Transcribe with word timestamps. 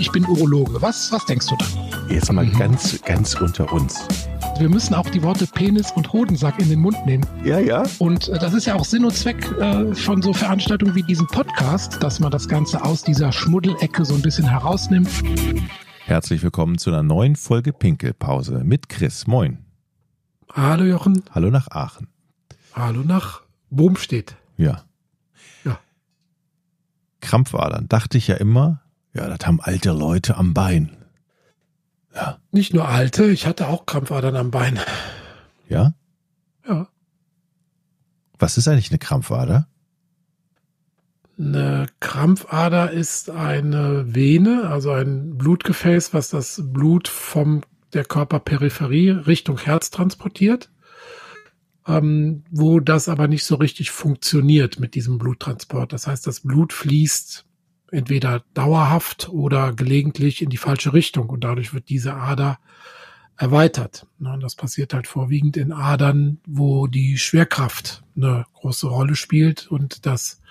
ich 0.00 0.10
bin 0.10 0.24
Urologe. 0.24 0.80
Was, 0.80 1.12
was 1.12 1.26
denkst 1.26 1.46
du 1.48 1.56
da? 1.56 1.66
Jetzt 2.08 2.32
mal 2.32 2.46
mhm. 2.46 2.58
ganz, 2.58 3.00
ganz 3.02 3.34
unter 3.34 3.70
uns. 3.70 4.08
Wir 4.58 4.70
müssen 4.70 4.94
auch 4.94 5.08
die 5.10 5.22
Worte 5.22 5.46
Penis 5.46 5.92
und 5.92 6.12
Hodensack 6.12 6.58
in 6.58 6.70
den 6.70 6.80
Mund 6.80 6.96
nehmen. 7.04 7.26
Ja, 7.44 7.58
ja. 7.58 7.84
Und 7.98 8.28
äh, 8.28 8.38
das 8.38 8.54
ist 8.54 8.66
ja 8.66 8.74
auch 8.74 8.84
Sinn 8.84 9.04
und 9.04 9.14
Zweck 9.14 9.50
äh, 9.58 9.94
von 9.94 10.22
so 10.22 10.32
Veranstaltungen 10.32 10.94
wie 10.94 11.02
diesem 11.02 11.26
Podcast, 11.26 12.02
dass 12.02 12.18
man 12.18 12.30
das 12.30 12.48
Ganze 12.48 12.82
aus 12.82 13.02
dieser 13.02 13.30
Schmuddelecke 13.30 14.06
so 14.06 14.14
ein 14.14 14.22
bisschen 14.22 14.48
herausnimmt. 14.48 15.10
Herzlich 16.06 16.42
willkommen 16.42 16.78
zu 16.78 16.90
einer 16.90 17.02
neuen 17.02 17.36
Folge 17.36 17.74
Pinkelpause 17.74 18.62
mit 18.64 18.88
Chris. 18.88 19.26
Moin. 19.26 19.58
Hallo 20.52 20.84
Jochen. 20.84 21.22
Hallo 21.30 21.50
nach 21.50 21.70
Aachen. 21.70 22.08
Hallo 22.72 23.02
nach 23.02 23.42
Boomstedt. 23.68 24.34
Ja. 24.56 24.82
Ja. 25.64 25.78
Krampfadern, 27.20 27.86
dachte 27.88 28.16
ich 28.16 28.28
ja 28.28 28.36
immer, 28.36 28.79
ja, 29.12 29.28
das 29.28 29.46
haben 29.46 29.60
alte 29.60 29.92
Leute 29.92 30.36
am 30.36 30.54
Bein. 30.54 30.96
Ja. 32.14 32.38
Nicht 32.50 32.74
nur 32.74 32.88
alte, 32.88 33.26
ich 33.26 33.46
hatte 33.46 33.68
auch 33.68 33.86
Krampfadern 33.86 34.36
am 34.36 34.50
Bein. 34.50 34.78
Ja? 35.68 35.94
Ja. 36.66 36.88
Was 38.38 38.56
ist 38.58 38.68
eigentlich 38.68 38.90
eine 38.90 38.98
Krampfader? 38.98 39.68
Eine 41.38 41.86
Krampfader 42.00 42.90
ist 42.90 43.30
eine 43.30 44.14
Vene, 44.14 44.68
also 44.68 44.92
ein 44.92 45.38
Blutgefäß, 45.38 46.12
was 46.12 46.30
das 46.30 46.62
Blut 46.64 47.08
vom 47.08 47.62
der 47.92 48.04
Körperperipherie 48.04 49.10
Richtung 49.10 49.58
Herz 49.58 49.90
transportiert, 49.90 50.70
ähm, 51.86 52.44
wo 52.50 52.78
das 52.80 53.08
aber 53.08 53.26
nicht 53.26 53.44
so 53.44 53.56
richtig 53.56 53.90
funktioniert 53.90 54.78
mit 54.78 54.94
diesem 54.94 55.18
Bluttransport. 55.18 55.92
Das 55.92 56.06
heißt, 56.06 56.26
das 56.26 56.40
Blut 56.40 56.72
fließt 56.72 57.46
entweder 57.90 58.44
dauerhaft 58.54 59.28
oder 59.28 59.72
gelegentlich 59.72 60.42
in 60.42 60.50
die 60.50 60.56
falsche 60.56 60.92
Richtung 60.92 61.28
und 61.30 61.44
dadurch 61.44 61.74
wird 61.74 61.88
diese 61.88 62.14
Ader 62.14 62.58
erweitert. 63.36 64.06
Und 64.18 64.42
das 64.42 64.54
passiert 64.54 64.92
halt 64.92 65.06
vorwiegend 65.06 65.56
in 65.56 65.72
Adern, 65.72 66.38
wo 66.46 66.86
die 66.86 67.16
Schwerkraft 67.16 68.04
eine 68.14 68.44
große 68.54 68.86
Rolle 68.86 69.16
spielt 69.16 69.66
und 69.66 70.04
das 70.04 70.42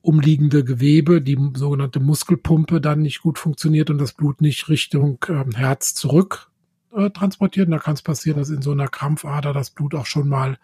umliegende 0.00 0.64
Gewebe, 0.64 1.22
die 1.22 1.38
sogenannte 1.54 2.00
Muskelpumpe, 2.00 2.80
dann 2.80 3.02
nicht 3.02 3.22
gut 3.22 3.38
funktioniert 3.38 3.88
und 3.88 3.98
das 3.98 4.12
Blut 4.12 4.40
nicht 4.40 4.68
Richtung 4.68 5.24
ähm, 5.28 5.52
Herz 5.52 5.94
zurück 5.94 6.50
äh, 6.92 7.10
transportiert. 7.10 7.66
Und 7.66 7.72
da 7.72 7.78
kann 7.78 7.94
es 7.94 8.02
passieren, 8.02 8.38
dass 8.38 8.50
in 8.50 8.62
so 8.62 8.72
einer 8.72 8.88
Krampfader 8.88 9.52
das 9.52 9.70
Blut 9.70 9.94
auch 9.94 10.06
schon 10.06 10.28
mal 10.28 10.58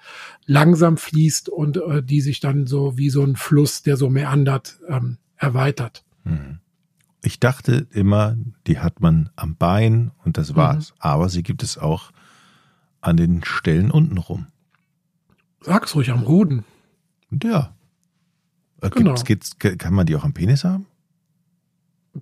langsam 0.46 0.96
fließt 0.96 1.48
und 1.48 1.76
äh, 1.76 2.02
die 2.02 2.20
sich 2.20 2.40
dann 2.40 2.66
so 2.66 2.98
wie 2.98 3.10
so 3.10 3.22
ein 3.22 3.36
Fluss, 3.36 3.82
der 3.82 3.96
so 3.96 4.10
meandert, 4.10 4.80
ähm, 4.88 5.18
erweitert. 5.38 6.04
Hm. 6.24 6.58
Ich 7.22 7.40
dachte 7.40 7.86
immer, 7.90 8.36
die 8.66 8.78
hat 8.78 9.00
man 9.00 9.30
am 9.36 9.56
Bein 9.56 10.12
und 10.24 10.36
das 10.36 10.54
war's. 10.54 10.90
Mhm. 10.90 10.96
Aber 11.00 11.28
sie 11.28 11.42
gibt 11.42 11.62
es 11.62 11.76
auch 11.76 12.10
an 13.00 13.16
den 13.16 13.44
Stellen 13.44 13.90
unten 13.90 14.18
rum. 14.18 14.46
Sag's 15.60 15.94
ruhig 15.94 16.10
am 16.10 16.26
Hoden. 16.26 16.64
Ja. 17.42 17.74
Äh, 18.80 18.90
genau. 18.90 19.14
Gibt's, 19.22 19.58
gibt's, 19.58 19.78
kann 19.78 19.94
man 19.94 20.06
die 20.06 20.14
auch 20.14 20.24
am 20.24 20.32
Penis 20.32 20.64
haben? 20.64 20.86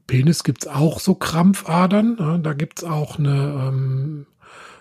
Penis 0.06 0.44
gibt's 0.44 0.66
auch 0.66 0.98
so 1.00 1.14
Krampfadern. 1.14 2.42
Da 2.42 2.52
gibt's 2.54 2.84
auch 2.84 3.18
eine 3.18 3.68
ähm, 3.68 4.26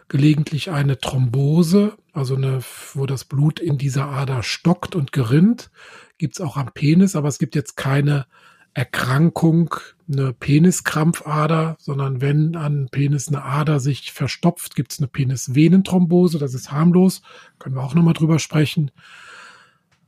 gelegentlich 0.08 0.72
eine 0.72 1.00
Thrombose, 1.00 1.94
also 2.14 2.36
eine, 2.36 2.60
wo 2.94 3.06
das 3.06 3.26
Blut 3.26 3.60
in 3.60 3.78
dieser 3.78 4.08
Ader 4.08 4.44
stockt 4.44 4.96
und 4.96 5.12
gerinnt 5.12 5.70
gibt's 6.18 6.42
auch 6.42 6.58
am 6.58 6.72
Penis, 6.74 7.16
aber 7.16 7.28
es 7.28 7.40
gibt 7.40 7.56
jetzt 7.56 7.76
keine 7.78 8.26
Erkrankung, 8.74 9.74
eine 10.12 10.34
Peniskrampfader, 10.34 11.78
sondern 11.80 12.20
wenn 12.20 12.56
an 12.58 12.90
Penis 12.92 13.30
eine 13.30 13.44
Ader 13.44 13.80
sich 13.80 14.12
verstopft, 14.12 14.76
gibt's 14.76 15.00
eine 15.00 15.08
Penisvenenthrombose, 15.08 16.40
das 16.40 16.54
ist 16.54 16.72
harmlos, 16.72 17.22
können 17.58 17.76
wir 17.76 17.84
auch 17.84 17.96
nochmal 17.96 18.14
drüber 18.14 18.38
sprechen. 18.38 18.92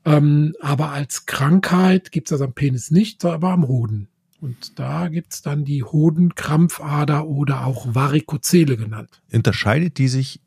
Ähm, 0.03 0.53
aber 0.59 0.91
als 0.91 1.25
Krankheit 1.25 2.11
gibt's 2.11 2.29
das 2.29 2.41
am 2.41 2.53
Penis 2.53 2.91
nicht, 2.91 3.23
aber 3.23 3.51
am 3.51 3.67
Hoden. 3.67 4.09
Und 4.41 4.77
da 4.77 5.07
gibt's 5.07 5.41
dann 5.41 5.65
die 5.65 5.83
Hodenkrampfader 5.83 7.25
oder 7.25 7.65
auch 7.65 7.95
Varikozele 7.95 8.77
genannt. 8.77 9.21
Unterscheidet 9.31 9.97
die 9.97 10.09
sich 10.09 10.41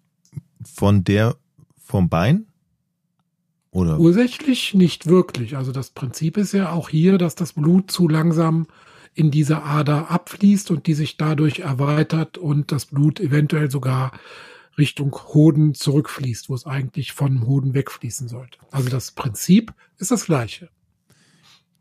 von 0.63 1.05
der 1.05 1.37
vom 1.79 2.09
Bein? 2.09 2.47
Oder? 3.73 3.99
Ursächlich 3.99 4.75
nicht 4.75 5.07
wirklich. 5.07 5.57
Also 5.57 5.73
das 5.73 5.91
Prinzip 5.91 6.37
ist 6.37 6.53
ja 6.53 6.73
auch 6.73 6.89
hier, 6.89 7.19
dass 7.19 7.35
das 7.35 7.53
Blut 7.53 7.91
zu 7.91 8.09
langsam 8.09 8.67
in 9.15 9.31
dieser 9.31 9.65
Ader 9.65 10.11
abfließt 10.11 10.71
und 10.71 10.87
die 10.87 10.95
sich 10.95 11.17
dadurch 11.17 11.61
erweitert 11.61 12.39
und 12.39 12.73
das 12.73 12.87
Blut 12.87 13.21
eventuell 13.21 13.71
sogar 13.71 14.13
Richtung 14.79 15.15
Hoden 15.35 15.75
zurückfließt, 15.75 16.49
wo 16.49 16.55
es 16.55 16.67
eigentlich 16.67 17.13
vom 17.13 17.47
Hoden 17.47 17.75
wegfließen 17.75 18.29
sollte. 18.29 18.59
Also 18.71 18.89
das 18.89 19.13
Prinzip 19.13 19.73
ist 19.99 20.11
das 20.11 20.27
gleiche. 20.27 20.71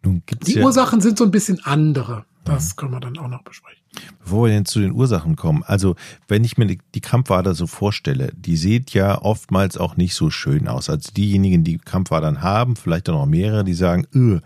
die 0.03 0.53
ja 0.53 0.63
Ursachen 0.63 1.01
sind 1.01 1.17
so 1.17 1.23
ein 1.23 1.31
bisschen 1.31 1.59
andere. 1.63 2.25
Das 2.49 2.75
können 2.75 2.91
wir 2.91 2.99
dann 2.99 3.17
auch 3.17 3.27
noch 3.27 3.43
besprechen. 3.43 3.83
Bevor 4.19 4.45
wir 4.45 4.53
denn 4.53 4.65
zu 4.65 4.79
den 4.79 4.91
Ursachen 4.91 5.35
kommen, 5.35 5.63
also 5.63 5.95
wenn 6.27 6.43
ich 6.43 6.57
mir 6.57 6.67
die 6.67 7.01
Krampfader 7.01 7.55
so 7.55 7.67
vorstelle, 7.67 8.31
die 8.35 8.57
sieht 8.57 8.93
ja 8.93 9.21
oftmals 9.21 9.77
auch 9.77 9.97
nicht 9.97 10.13
so 10.13 10.29
schön 10.29 10.67
aus. 10.67 10.89
Also 10.89 11.11
diejenigen, 11.11 11.63
die 11.63 11.77
Krampfadern 11.77 12.41
haben, 12.41 12.75
vielleicht 12.75 13.09
auch 13.09 13.13
noch 13.13 13.25
mehrere, 13.25 13.63
die 13.63 13.73
sagen, 13.73 14.05
öh, 14.13 14.39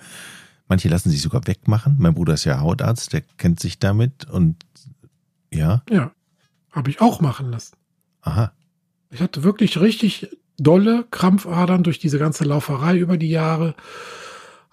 manche 0.68 0.90
lassen 0.90 1.10
sich 1.10 1.22
sogar 1.22 1.46
wegmachen. 1.48 1.98
Mein 2.00 2.14
Bruder 2.14 2.36
ist 2.36 2.46
ja 2.46 2.60
Hautarzt, 2.60 3.14
der 3.14 3.22
kennt 3.38 3.60
sich 3.60 3.80
damit 3.80 4.30
und 4.30 4.58
ja. 5.52 5.84
Ja, 5.90 6.12
habe 6.72 6.90
ich 6.90 7.02
auch 7.02 7.22
machen 7.22 7.52
lassen. 7.52 7.76
Aha. 8.22 8.54
Ich 9.12 9.22
hatte 9.22 9.44
wirklich 9.44 9.80
richtig 9.80 10.30
dolle 10.58 11.06
Krampfadern 11.12 11.84
durch 11.84 12.00
diese 12.00 12.20
ganze 12.20 12.44
Lauferei 12.46 12.98
über 12.98 13.18
die 13.18 13.30
Jahre 13.30 13.76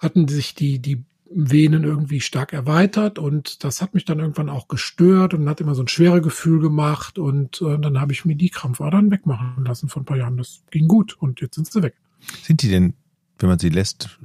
hatten 0.01 0.27
sich 0.27 0.55
die, 0.55 0.79
die 0.79 1.03
Venen 1.33 1.83
irgendwie 1.83 2.21
stark 2.21 2.53
erweitert 2.53 3.19
und 3.19 3.63
das 3.63 3.81
hat 3.81 3.93
mich 3.93 4.05
dann 4.05 4.19
irgendwann 4.19 4.49
auch 4.49 4.67
gestört 4.67 5.33
und 5.33 5.47
hat 5.49 5.61
immer 5.61 5.75
so 5.75 5.83
ein 5.83 5.87
schwere 5.87 6.21
Gefühl 6.21 6.59
gemacht 6.59 7.17
und 7.17 7.61
äh, 7.61 7.77
dann 7.79 7.99
habe 7.99 8.11
ich 8.11 8.25
mir 8.25 8.35
die 8.35 8.49
Krampfadern 8.49 9.11
wegmachen 9.11 9.63
lassen 9.65 9.89
vor 9.89 10.01
ein 10.01 10.05
paar 10.05 10.17
Jahren. 10.17 10.37
Das 10.37 10.63
ging 10.71 10.87
gut 10.87 11.15
und 11.19 11.41
jetzt 11.41 11.55
sind 11.55 11.71
sie 11.71 11.83
weg. 11.83 11.95
Sind 12.43 12.61
die 12.61 12.69
denn, 12.69 12.93
wenn 13.39 13.49
man 13.49 13.59
sie 13.59 13.69
lässt, 13.69 14.19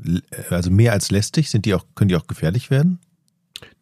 also 0.51 0.71
mehr 0.71 0.93
als 0.93 1.11
lästig, 1.11 1.51
sind 1.51 1.65
die 1.65 1.75
auch, 1.75 1.85
können 1.95 2.09
die 2.09 2.17
auch 2.17 2.27
gefährlich 2.27 2.71
werden? 2.71 2.99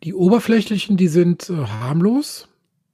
Die 0.02 0.14
oberflächlichen, 0.14 0.96
die 0.96 1.08
sind 1.08 1.50
äh, 1.50 1.54
harmlos. 1.54 2.48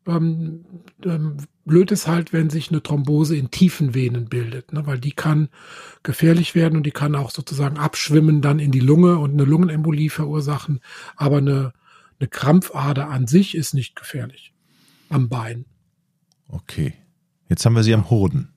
Ähm, 0.06 0.64
ähm, 1.04 1.36
blöd 1.64 1.90
ist 1.90 2.06
halt, 2.06 2.32
wenn 2.32 2.50
sich 2.50 2.70
eine 2.70 2.82
Thrombose 2.82 3.36
in 3.36 3.50
tiefen 3.50 3.94
Venen 3.94 4.28
bildet, 4.28 4.72
ne, 4.72 4.86
weil 4.86 4.98
die 4.98 5.12
kann 5.12 5.48
gefährlich 6.02 6.54
werden 6.54 6.76
und 6.76 6.84
die 6.84 6.90
kann 6.90 7.14
auch 7.14 7.30
sozusagen 7.30 7.76
abschwimmen 7.76 8.40
dann 8.40 8.58
in 8.58 8.72
die 8.72 8.80
Lunge 8.80 9.18
und 9.18 9.32
eine 9.32 9.44
Lungenembolie 9.44 10.10
verursachen. 10.10 10.80
Aber 11.16 11.38
eine, 11.38 11.72
eine 12.18 12.28
Krampfader 12.28 13.08
an 13.08 13.26
sich 13.26 13.54
ist 13.54 13.74
nicht 13.74 13.94
gefährlich 13.96 14.52
am 15.10 15.28
Bein. 15.28 15.66
Okay. 16.48 16.94
Jetzt 17.48 17.66
haben 17.66 17.74
wir 17.74 17.82
sie 17.82 17.94
am 17.94 18.10
Hoden. 18.10 18.52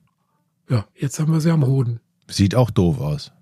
Ja, 0.68 0.86
jetzt 0.94 1.18
haben 1.18 1.32
wir 1.32 1.40
sie 1.40 1.50
am 1.50 1.66
Hoden. 1.66 2.00
Sieht 2.28 2.54
auch 2.54 2.70
doof 2.70 3.00
aus. 3.00 3.32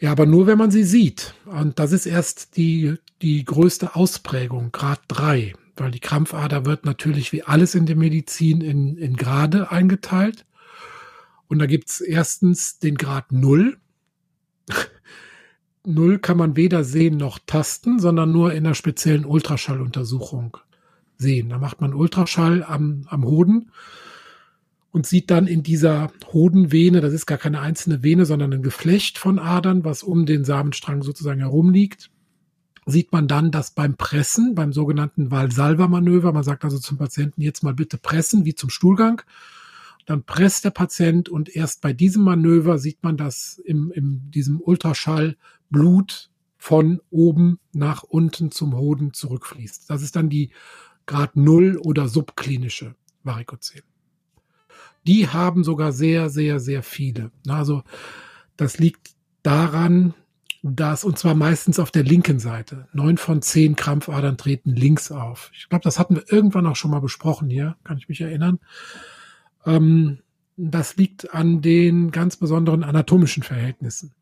Ja, 0.00 0.12
aber 0.12 0.26
nur 0.26 0.46
wenn 0.46 0.58
man 0.58 0.70
sie 0.70 0.84
sieht. 0.84 1.34
Und 1.46 1.78
das 1.78 1.92
ist 1.92 2.06
erst 2.06 2.56
die, 2.56 2.94
die 3.20 3.44
größte 3.44 3.96
Ausprägung, 3.96 4.70
Grad 4.70 5.00
3 5.08 5.54
weil 5.80 5.90
die 5.90 6.00
Krampfader 6.00 6.66
wird 6.66 6.84
natürlich 6.84 7.32
wie 7.32 7.42
alles 7.42 7.74
in 7.74 7.86
der 7.86 7.96
Medizin 7.96 8.60
in, 8.60 8.96
in 8.96 9.16
Grade 9.16 9.70
eingeteilt. 9.70 10.46
Und 11.48 11.58
da 11.58 11.66
gibt's 11.66 12.00
erstens 12.00 12.78
den 12.78 12.96
Grad 12.96 13.32
Null. 13.32 13.78
Null 15.84 16.18
kann 16.18 16.36
man 16.36 16.56
weder 16.56 16.84
sehen 16.84 17.16
noch 17.16 17.38
tasten, 17.38 17.98
sondern 17.98 18.32
nur 18.32 18.52
in 18.52 18.66
einer 18.66 18.74
speziellen 18.74 19.24
Ultraschalluntersuchung 19.24 20.58
sehen. 21.16 21.48
Da 21.48 21.58
macht 21.58 21.80
man 21.80 21.94
Ultraschall 21.94 22.62
am, 22.62 23.04
am 23.08 23.24
Hoden 23.24 23.70
und 24.90 25.06
sieht 25.06 25.30
dann 25.30 25.46
in 25.46 25.62
dieser 25.62 26.10
Hodenvene, 26.32 27.00
das 27.00 27.12
ist 27.12 27.26
gar 27.26 27.38
keine 27.38 27.60
einzelne 27.60 28.02
Vene, 28.02 28.26
sondern 28.26 28.52
ein 28.52 28.62
Geflecht 28.62 29.18
von 29.18 29.38
Adern, 29.38 29.84
was 29.84 30.02
um 30.02 30.26
den 30.26 30.44
Samenstrang 30.44 31.02
sozusagen 31.02 31.40
herumliegt, 31.40 32.10
sieht 32.88 33.12
man 33.12 33.28
dann, 33.28 33.50
dass 33.50 33.70
beim 33.70 33.96
Pressen, 33.96 34.54
beim 34.54 34.72
sogenannten 34.72 35.30
Valsalva-Manöver, 35.30 36.32
man 36.32 36.42
sagt 36.42 36.64
also 36.64 36.78
zum 36.78 36.96
Patienten 36.96 37.42
jetzt 37.42 37.62
mal 37.62 37.74
bitte 37.74 37.98
pressen, 37.98 38.44
wie 38.44 38.54
zum 38.54 38.70
Stuhlgang, 38.70 39.22
dann 40.06 40.24
presst 40.24 40.64
der 40.64 40.70
Patient 40.70 41.28
und 41.28 41.54
erst 41.54 41.82
bei 41.82 41.92
diesem 41.92 42.22
Manöver 42.22 42.78
sieht 42.78 43.02
man, 43.02 43.18
dass 43.18 43.58
im, 43.58 43.92
in 43.92 44.30
diesem 44.30 44.58
Ultraschall 44.60 45.36
Blut 45.68 46.30
von 46.56 47.00
oben 47.10 47.60
nach 47.72 48.04
unten 48.04 48.50
zum 48.50 48.74
Hoden 48.74 49.12
zurückfließt. 49.12 49.90
Das 49.90 50.00
ist 50.00 50.16
dann 50.16 50.30
die 50.30 50.50
Grad 51.04 51.36
Null 51.36 51.76
oder 51.76 52.08
subklinische 52.08 52.94
Varikozel. 53.22 53.82
Die 55.06 55.28
haben 55.28 55.62
sogar 55.62 55.92
sehr, 55.92 56.30
sehr, 56.30 56.58
sehr 56.58 56.82
viele. 56.82 57.30
Also 57.46 57.82
das 58.56 58.78
liegt 58.78 59.10
daran, 59.42 60.14
Das, 60.62 61.04
und 61.04 61.18
zwar 61.18 61.34
meistens 61.34 61.78
auf 61.78 61.92
der 61.92 62.02
linken 62.02 62.40
Seite. 62.40 62.88
Neun 62.92 63.16
von 63.16 63.42
zehn 63.42 63.76
Krampfadern 63.76 64.36
treten 64.36 64.74
links 64.74 65.12
auf. 65.12 65.50
Ich 65.54 65.68
glaube, 65.68 65.84
das 65.84 65.98
hatten 65.98 66.16
wir 66.16 66.24
irgendwann 66.32 66.66
auch 66.66 66.74
schon 66.74 66.90
mal 66.90 67.00
besprochen 67.00 67.48
hier, 67.48 67.76
kann 67.84 67.98
ich 67.98 68.08
mich 68.08 68.20
erinnern. 68.20 68.58
Ähm, 69.64 70.18
das 70.56 70.96
liegt 70.96 71.32
an 71.32 71.62
den 71.62 72.10
ganz 72.10 72.36
besonderen 72.36 72.82
anatomischen 72.82 73.44
Verhältnissen. 73.44 74.12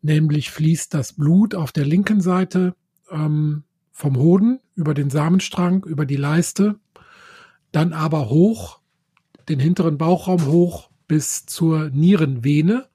Nämlich 0.00 0.50
fließt 0.50 0.94
das 0.94 1.12
Blut 1.12 1.54
auf 1.54 1.72
der 1.72 1.84
linken 1.84 2.22
Seite 2.22 2.74
ähm, 3.10 3.64
vom 3.92 4.16
Hoden 4.16 4.60
über 4.74 4.94
den 4.94 5.10
Samenstrang, 5.10 5.84
über 5.84 6.06
die 6.06 6.16
Leiste, 6.16 6.78
dann 7.72 7.92
aber 7.92 8.30
hoch, 8.30 8.80
den 9.50 9.58
hinteren 9.58 9.98
Bauchraum 9.98 10.46
hoch 10.46 10.88
bis 11.08 11.44
zur 11.44 11.90
Nierenvene 11.90 12.88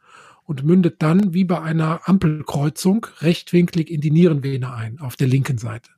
und 0.45 0.63
mündet 0.63 1.01
dann 1.01 1.33
wie 1.33 1.45
bei 1.45 1.61
einer 1.61 2.07
Ampelkreuzung 2.07 3.07
rechtwinklig 3.19 3.89
in 3.89 4.01
die 4.01 4.11
Nierenvene 4.11 4.73
ein, 4.73 4.99
auf 4.99 5.15
der 5.15 5.27
linken 5.27 5.57
Seite. 5.57 5.91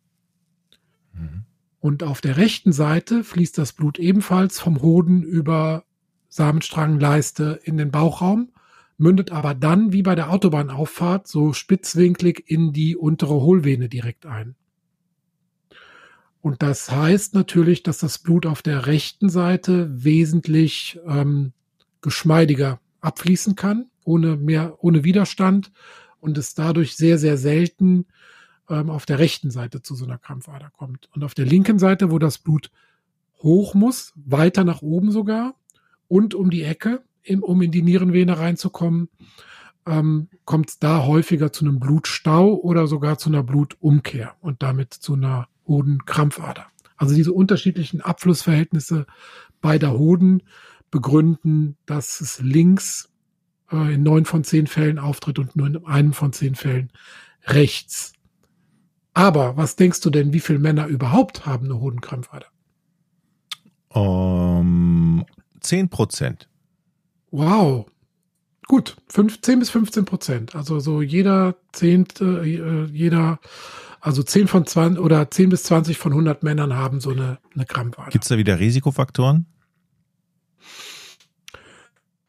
Mhm. 1.13 1.43
Und 1.79 2.03
auf 2.03 2.21
der 2.21 2.37
rechten 2.37 2.71
Seite 2.71 3.23
fließt 3.23 3.57
das 3.57 3.73
Blut 3.73 3.99
ebenfalls 3.99 4.59
vom 4.59 4.81
Hoden 4.81 5.23
über 5.23 5.83
Samenstrangleiste 6.29 7.59
in 7.63 7.77
den 7.77 7.91
Bauchraum, 7.91 8.51
mündet 8.97 9.31
aber 9.31 9.53
dann 9.53 9.93
wie 9.93 10.01
bei 10.01 10.15
der 10.15 10.31
Autobahnauffahrt 10.31 11.27
so 11.27 11.53
spitzwinklig 11.53 12.43
in 12.47 12.73
die 12.73 12.95
untere 12.95 13.35
Hohlvene 13.35 13.89
direkt 13.89 14.25
ein. 14.25 14.55
Und 16.41 16.61
das 16.61 16.91
heißt 16.91 17.33
natürlich, 17.33 17.83
dass 17.83 17.97
das 17.97 18.19
Blut 18.19 18.45
auf 18.45 18.61
der 18.61 18.85
rechten 18.85 19.29
Seite 19.29 20.03
wesentlich 20.03 20.99
ähm, 21.07 21.53
geschmeidiger 22.01 22.79
abfließen 23.01 23.55
kann, 23.55 23.89
ohne 24.05 24.37
mehr, 24.37 24.83
ohne 24.83 25.03
Widerstand 25.03 25.71
und 26.19 26.37
es 26.37 26.53
dadurch 26.53 26.95
sehr, 26.95 27.17
sehr 27.17 27.37
selten 27.37 28.05
ähm, 28.69 28.89
auf 28.89 29.05
der 29.05 29.19
rechten 29.19 29.51
Seite 29.51 29.81
zu 29.81 29.95
so 29.95 30.05
einer 30.05 30.17
Krampfader 30.17 30.71
kommt. 30.75 31.09
Und 31.13 31.23
auf 31.23 31.33
der 31.33 31.45
linken 31.45 31.79
Seite, 31.79 32.11
wo 32.11 32.19
das 32.19 32.37
Blut 32.37 32.71
hoch 33.41 33.73
muss, 33.73 34.13
weiter 34.15 34.63
nach 34.63 34.81
oben 34.81 35.11
sogar 35.11 35.55
und 36.07 36.33
um 36.33 36.49
die 36.49 36.63
Ecke, 36.63 37.03
im, 37.23 37.43
um 37.43 37.61
in 37.61 37.71
die 37.71 37.81
Nierenvene 37.81 38.37
reinzukommen, 38.37 39.09
ähm, 39.85 40.29
kommt 40.45 40.69
es 40.69 40.79
da 40.79 41.03
häufiger 41.05 41.51
zu 41.51 41.65
einem 41.65 41.79
Blutstau 41.79 42.55
oder 42.55 42.87
sogar 42.87 43.17
zu 43.17 43.29
einer 43.29 43.43
Blutumkehr 43.43 44.35
und 44.41 44.63
damit 44.63 44.93
zu 44.93 45.13
einer 45.13 45.47
Hodenkrampfader. 45.67 46.65
Also 46.97 47.13
diese 47.13 47.33
unterschiedlichen 47.33 48.01
Abflussverhältnisse 48.01 49.05
beider 49.61 49.93
Hoden 49.93 50.43
begründen, 50.91 51.77
dass 51.85 52.21
es 52.21 52.39
links 52.39 53.11
äh, 53.71 53.93
in 53.93 54.03
neun 54.03 54.25
von 54.25 54.43
zehn 54.43 54.67
Fällen 54.67 54.99
auftritt 54.99 55.39
und 55.39 55.55
nur 55.55 55.67
in 55.67 55.85
einem 55.85 56.13
von 56.13 56.33
zehn 56.33 56.55
Fällen 56.55 56.91
rechts. 57.45 58.13
Aber 59.13 59.55
was 59.55 59.75
denkst 59.75 60.01
du 60.01 60.09
denn, 60.09 60.33
wie 60.33 60.39
viele 60.39 60.59
Männer 60.59 60.87
überhaupt 60.87 61.45
haben 61.45 61.65
eine 61.65 61.79
Hodenkrampfader? 61.79 62.47
Um, 63.89 65.25
10 65.61 65.89
Prozent. 65.89 66.49
Wow. 67.31 67.85
Gut, 68.67 68.97
10 69.07 69.59
bis 69.59 69.69
15 69.69 70.05
Prozent. 70.05 70.55
Also 70.55 70.79
so 70.79 71.01
jeder 71.01 71.55
zehnte, 71.71 72.41
äh, 72.43 72.85
jeder, 72.91 73.39
also 74.01 74.21
10 74.21 74.47
von 74.47 74.65
20 74.65 75.01
oder 75.01 75.31
10 75.31 75.49
bis 75.49 75.63
20 75.63 75.97
von 75.97 76.11
100 76.11 76.43
Männern 76.43 76.73
haben 76.75 76.99
so 76.99 77.11
eine, 77.11 77.37
eine 77.53 77.65
Krampfader. 77.65 78.09
Gibt 78.09 78.25
es 78.25 78.29
da 78.29 78.37
wieder 78.37 78.59
Risikofaktoren? 78.59 79.45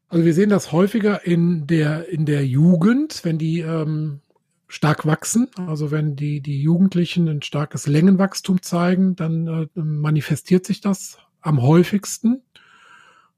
Also 0.08 0.24
wir 0.24 0.34
sehen 0.34 0.50
das 0.50 0.72
häufiger 0.72 1.26
in 1.26 1.66
der, 1.66 2.08
in 2.08 2.26
der 2.26 2.46
Jugend, 2.46 3.24
wenn 3.24 3.38
die 3.38 3.60
ähm, 3.60 4.20
stark 4.68 5.06
wachsen. 5.06 5.48
Also 5.56 5.90
wenn 5.90 6.16
die, 6.16 6.40
die 6.40 6.62
Jugendlichen 6.62 7.28
ein 7.28 7.42
starkes 7.42 7.86
Längenwachstum 7.86 8.62
zeigen, 8.62 9.16
dann 9.16 9.46
äh, 9.46 9.66
manifestiert 9.74 10.64
sich 10.64 10.80
das 10.80 11.18
am 11.40 11.62
häufigsten. 11.62 12.42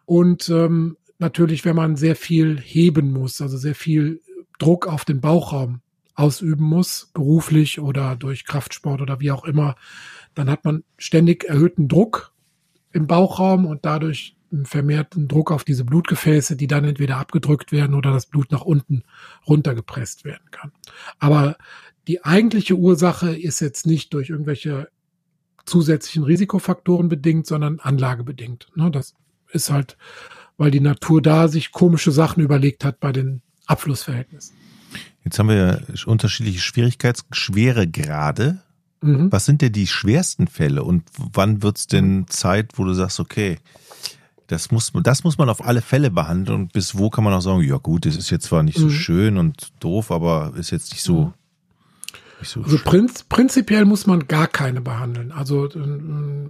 Und 0.05 0.49
ähm, 0.51 0.97
natürlich, 1.19 1.65
wenn 1.65 1.77
man 1.77 1.97
sehr 1.97 2.17
viel 2.17 2.59
heben 2.61 3.13
muss, 3.13 3.41
also 3.41 3.57
sehr 3.57 3.75
viel 3.75 4.21
Druck 4.59 4.87
auf 4.87 5.05
den 5.05 5.21
Bauchraum 5.21 5.81
ausüben 6.15 6.65
muss, 6.65 7.11
beruflich 7.15 7.81
oder 7.81 8.17
durch 8.17 8.45
Kraftsport 8.45 9.01
oder 9.01 9.21
wie 9.21 9.31
auch 9.31 9.45
immer, 9.45 9.77
dann 10.35 10.51
hat 10.51 10.65
man 10.65 10.83
ständig 10.97 11.45
erhöhten 11.45 11.89
Druck 11.89 12.33
im 12.93 13.07
Bauchraum 13.07 13.67
und 13.67 13.85
dadurch 13.85 14.38
vermehrten 14.65 15.29
Druck 15.29 15.51
auf 15.51 15.65
diese 15.65 15.85
Blutgefäße, 15.85 16.57
die 16.57 16.67
dann 16.67 16.85
entweder 16.85 17.19
abgedrückt 17.19 17.73
werden 17.73 17.95
oder 17.95 18.13
das 18.13 18.27
Blut 18.27 18.51
nach 18.51 18.63
unten 18.63 19.03
runtergepresst 19.47 20.25
werden 20.25 20.51
kann. 20.51 20.73
Aber 21.19 21.57
die 22.07 22.25
eigentliche 22.25 22.77
Ursache 22.77 23.37
ist 23.37 23.61
jetzt 23.61 23.87
nicht 23.87 24.15
durch 24.15 24.31
irgendwelche 24.31 24.89
zusätzlichen 25.67 26.25
Risikofaktoren 26.25 27.09
bedingt, 27.09 27.47
sondern 27.47 27.81
anlagebedingt. 27.81 28.69
Ne, 28.75 28.91
das 28.91 29.15
ist 29.53 29.71
halt, 29.71 29.99
weil 30.57 30.71
die 30.71 30.81
Natur 30.81 31.21
da 31.21 31.49
sich 31.49 31.73
komische 31.73 32.11
Sachen 32.11 32.43
überlegt 32.43 32.85
hat 32.85 33.01
bei 33.01 33.13
den 33.13 33.43
Abflussverhältnissen. 33.67 34.57
Jetzt 35.25 35.39
haben 35.39 35.51
wir 35.51 35.83
unterschiedliche 36.07 36.61
Schwierigkeitsschweregrade. 36.61 38.63
Mhm. 39.01 39.31
Was 39.31 39.45
sind 39.45 39.63
denn 39.63 39.73
die 39.73 39.87
schwersten 39.87 40.49
Fälle 40.49 40.83
und 40.83 41.05
wann 41.19 41.63
wird 41.63 41.79
es 41.79 41.87
denn 41.87 42.27
Zeit, 42.29 42.73
wo 42.77 42.85
du 42.85 42.95
sagst, 42.95 43.21
okay, 43.21 43.59
das 44.49 44.71
muss, 44.71 44.93
das 45.03 45.25
muss 45.25 45.39
man 45.39 45.49
auf 45.51 45.65
alle 45.65 45.83
Fälle 45.83 46.11
behandeln 46.11 46.63
und 46.63 46.73
bis 46.73 46.97
wo 46.97 47.11
kann 47.11 47.23
man 47.23 47.35
auch 47.35 47.43
sagen, 47.43 47.63
ja 47.63 47.77
gut, 47.77 48.07
das 48.07 48.17
ist 48.17 48.31
jetzt 48.31 48.47
zwar 48.47 48.63
nicht 48.63 48.79
so 48.79 48.87
mhm. 48.87 48.91
schön 48.91 49.39
und 49.39 49.69
doof, 49.79 50.11
aber 50.11 50.55
ist 50.57 50.71
jetzt 50.71 50.91
nicht 50.91 51.03
so. 51.03 51.33
Nicht 52.41 52.51
so 52.51 52.63
also 52.63 52.79
prinz, 52.79 53.25
prinzipiell 53.25 53.85
muss 53.85 54.07
man 54.07 54.27
gar 54.27 54.47
keine 54.47 54.81
behandeln. 54.81 55.33
Also 55.33 55.67
äh, 55.67 56.49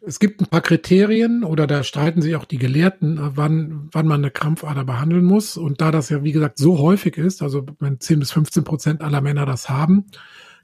es 0.00 0.18
gibt 0.18 0.40
ein 0.40 0.46
paar 0.46 0.62
Kriterien 0.62 1.44
oder 1.44 1.66
da 1.66 1.82
streiten 1.82 2.22
sich 2.22 2.34
auch 2.34 2.46
die 2.46 2.58
Gelehrten, 2.58 3.18
äh, 3.18 3.30
wann, 3.34 3.90
wann 3.92 4.06
man 4.06 4.22
eine 4.22 4.30
Krampfader 4.30 4.84
behandeln 4.84 5.24
muss. 5.24 5.58
Und 5.58 5.82
da 5.82 5.90
das 5.90 6.08
ja, 6.08 6.24
wie 6.24 6.32
gesagt, 6.32 6.56
so 6.56 6.78
häufig 6.78 7.18
ist, 7.18 7.42
also 7.42 7.66
wenn 7.78 8.00
10 8.00 8.20
bis 8.20 8.32
15 8.32 8.64
Prozent 8.64 9.02
aller 9.02 9.20
Männer 9.20 9.44
das 9.44 9.68
haben, 9.68 10.06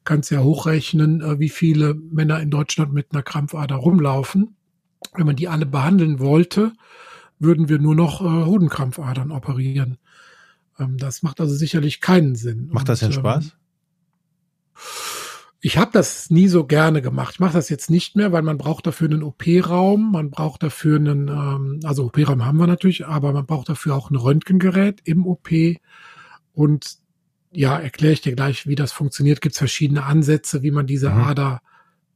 kannst 0.04 0.30
ja 0.30 0.40
hochrechnen, 0.40 1.20
äh, 1.20 1.38
wie 1.38 1.50
viele 1.50 1.94
Männer 1.94 2.40
in 2.40 2.48
Deutschland 2.48 2.94
mit 2.94 3.08
einer 3.12 3.22
Krampfader 3.22 3.76
rumlaufen. 3.76 4.56
Wenn 5.14 5.26
man 5.26 5.36
die 5.36 5.48
alle 5.48 5.66
behandeln 5.66 6.18
wollte, 6.20 6.72
würden 7.38 7.68
wir 7.68 7.78
nur 7.78 7.94
noch 7.94 8.20
äh, 8.20 8.44
Hodenkrampfadern 8.44 9.32
operieren. 9.32 9.98
Ähm, 10.78 10.98
das 10.98 11.22
macht 11.22 11.40
also 11.40 11.54
sicherlich 11.54 12.00
keinen 12.00 12.36
Sinn. 12.36 12.68
Macht 12.70 12.88
das 12.88 13.00
denn 13.00 13.12
ähm, 13.12 13.18
Spaß? 13.18 13.56
Ich 15.62 15.76
habe 15.76 15.90
das 15.92 16.30
nie 16.30 16.48
so 16.48 16.64
gerne 16.64 17.02
gemacht. 17.02 17.34
Ich 17.34 17.40
mache 17.40 17.52
das 17.52 17.68
jetzt 17.68 17.90
nicht 17.90 18.16
mehr, 18.16 18.32
weil 18.32 18.42
man 18.42 18.56
braucht 18.56 18.86
dafür 18.86 19.10
einen 19.10 19.22
OP-Raum, 19.22 20.12
man 20.12 20.30
braucht 20.30 20.62
dafür 20.62 20.96
einen, 20.96 21.28
ähm, 21.28 21.80
also 21.84 22.06
OP-Raum 22.06 22.46
haben 22.46 22.58
wir 22.58 22.66
natürlich, 22.66 23.06
aber 23.06 23.32
man 23.32 23.46
braucht 23.46 23.68
dafür 23.68 23.94
auch 23.94 24.10
ein 24.10 24.16
Röntgengerät 24.16 25.00
im 25.04 25.26
OP. 25.26 25.50
Und 26.54 26.98
ja, 27.52 27.78
erkläre 27.78 28.12
ich 28.12 28.22
dir 28.22 28.34
gleich, 28.34 28.66
wie 28.66 28.74
das 28.74 28.92
funktioniert. 28.92 29.40
Gibt 29.40 29.54
es 29.54 29.58
verschiedene 29.58 30.04
Ansätze, 30.04 30.62
wie 30.62 30.70
man 30.70 30.86
diese 30.86 31.10
mhm. 31.10 31.20
Ader 31.22 31.62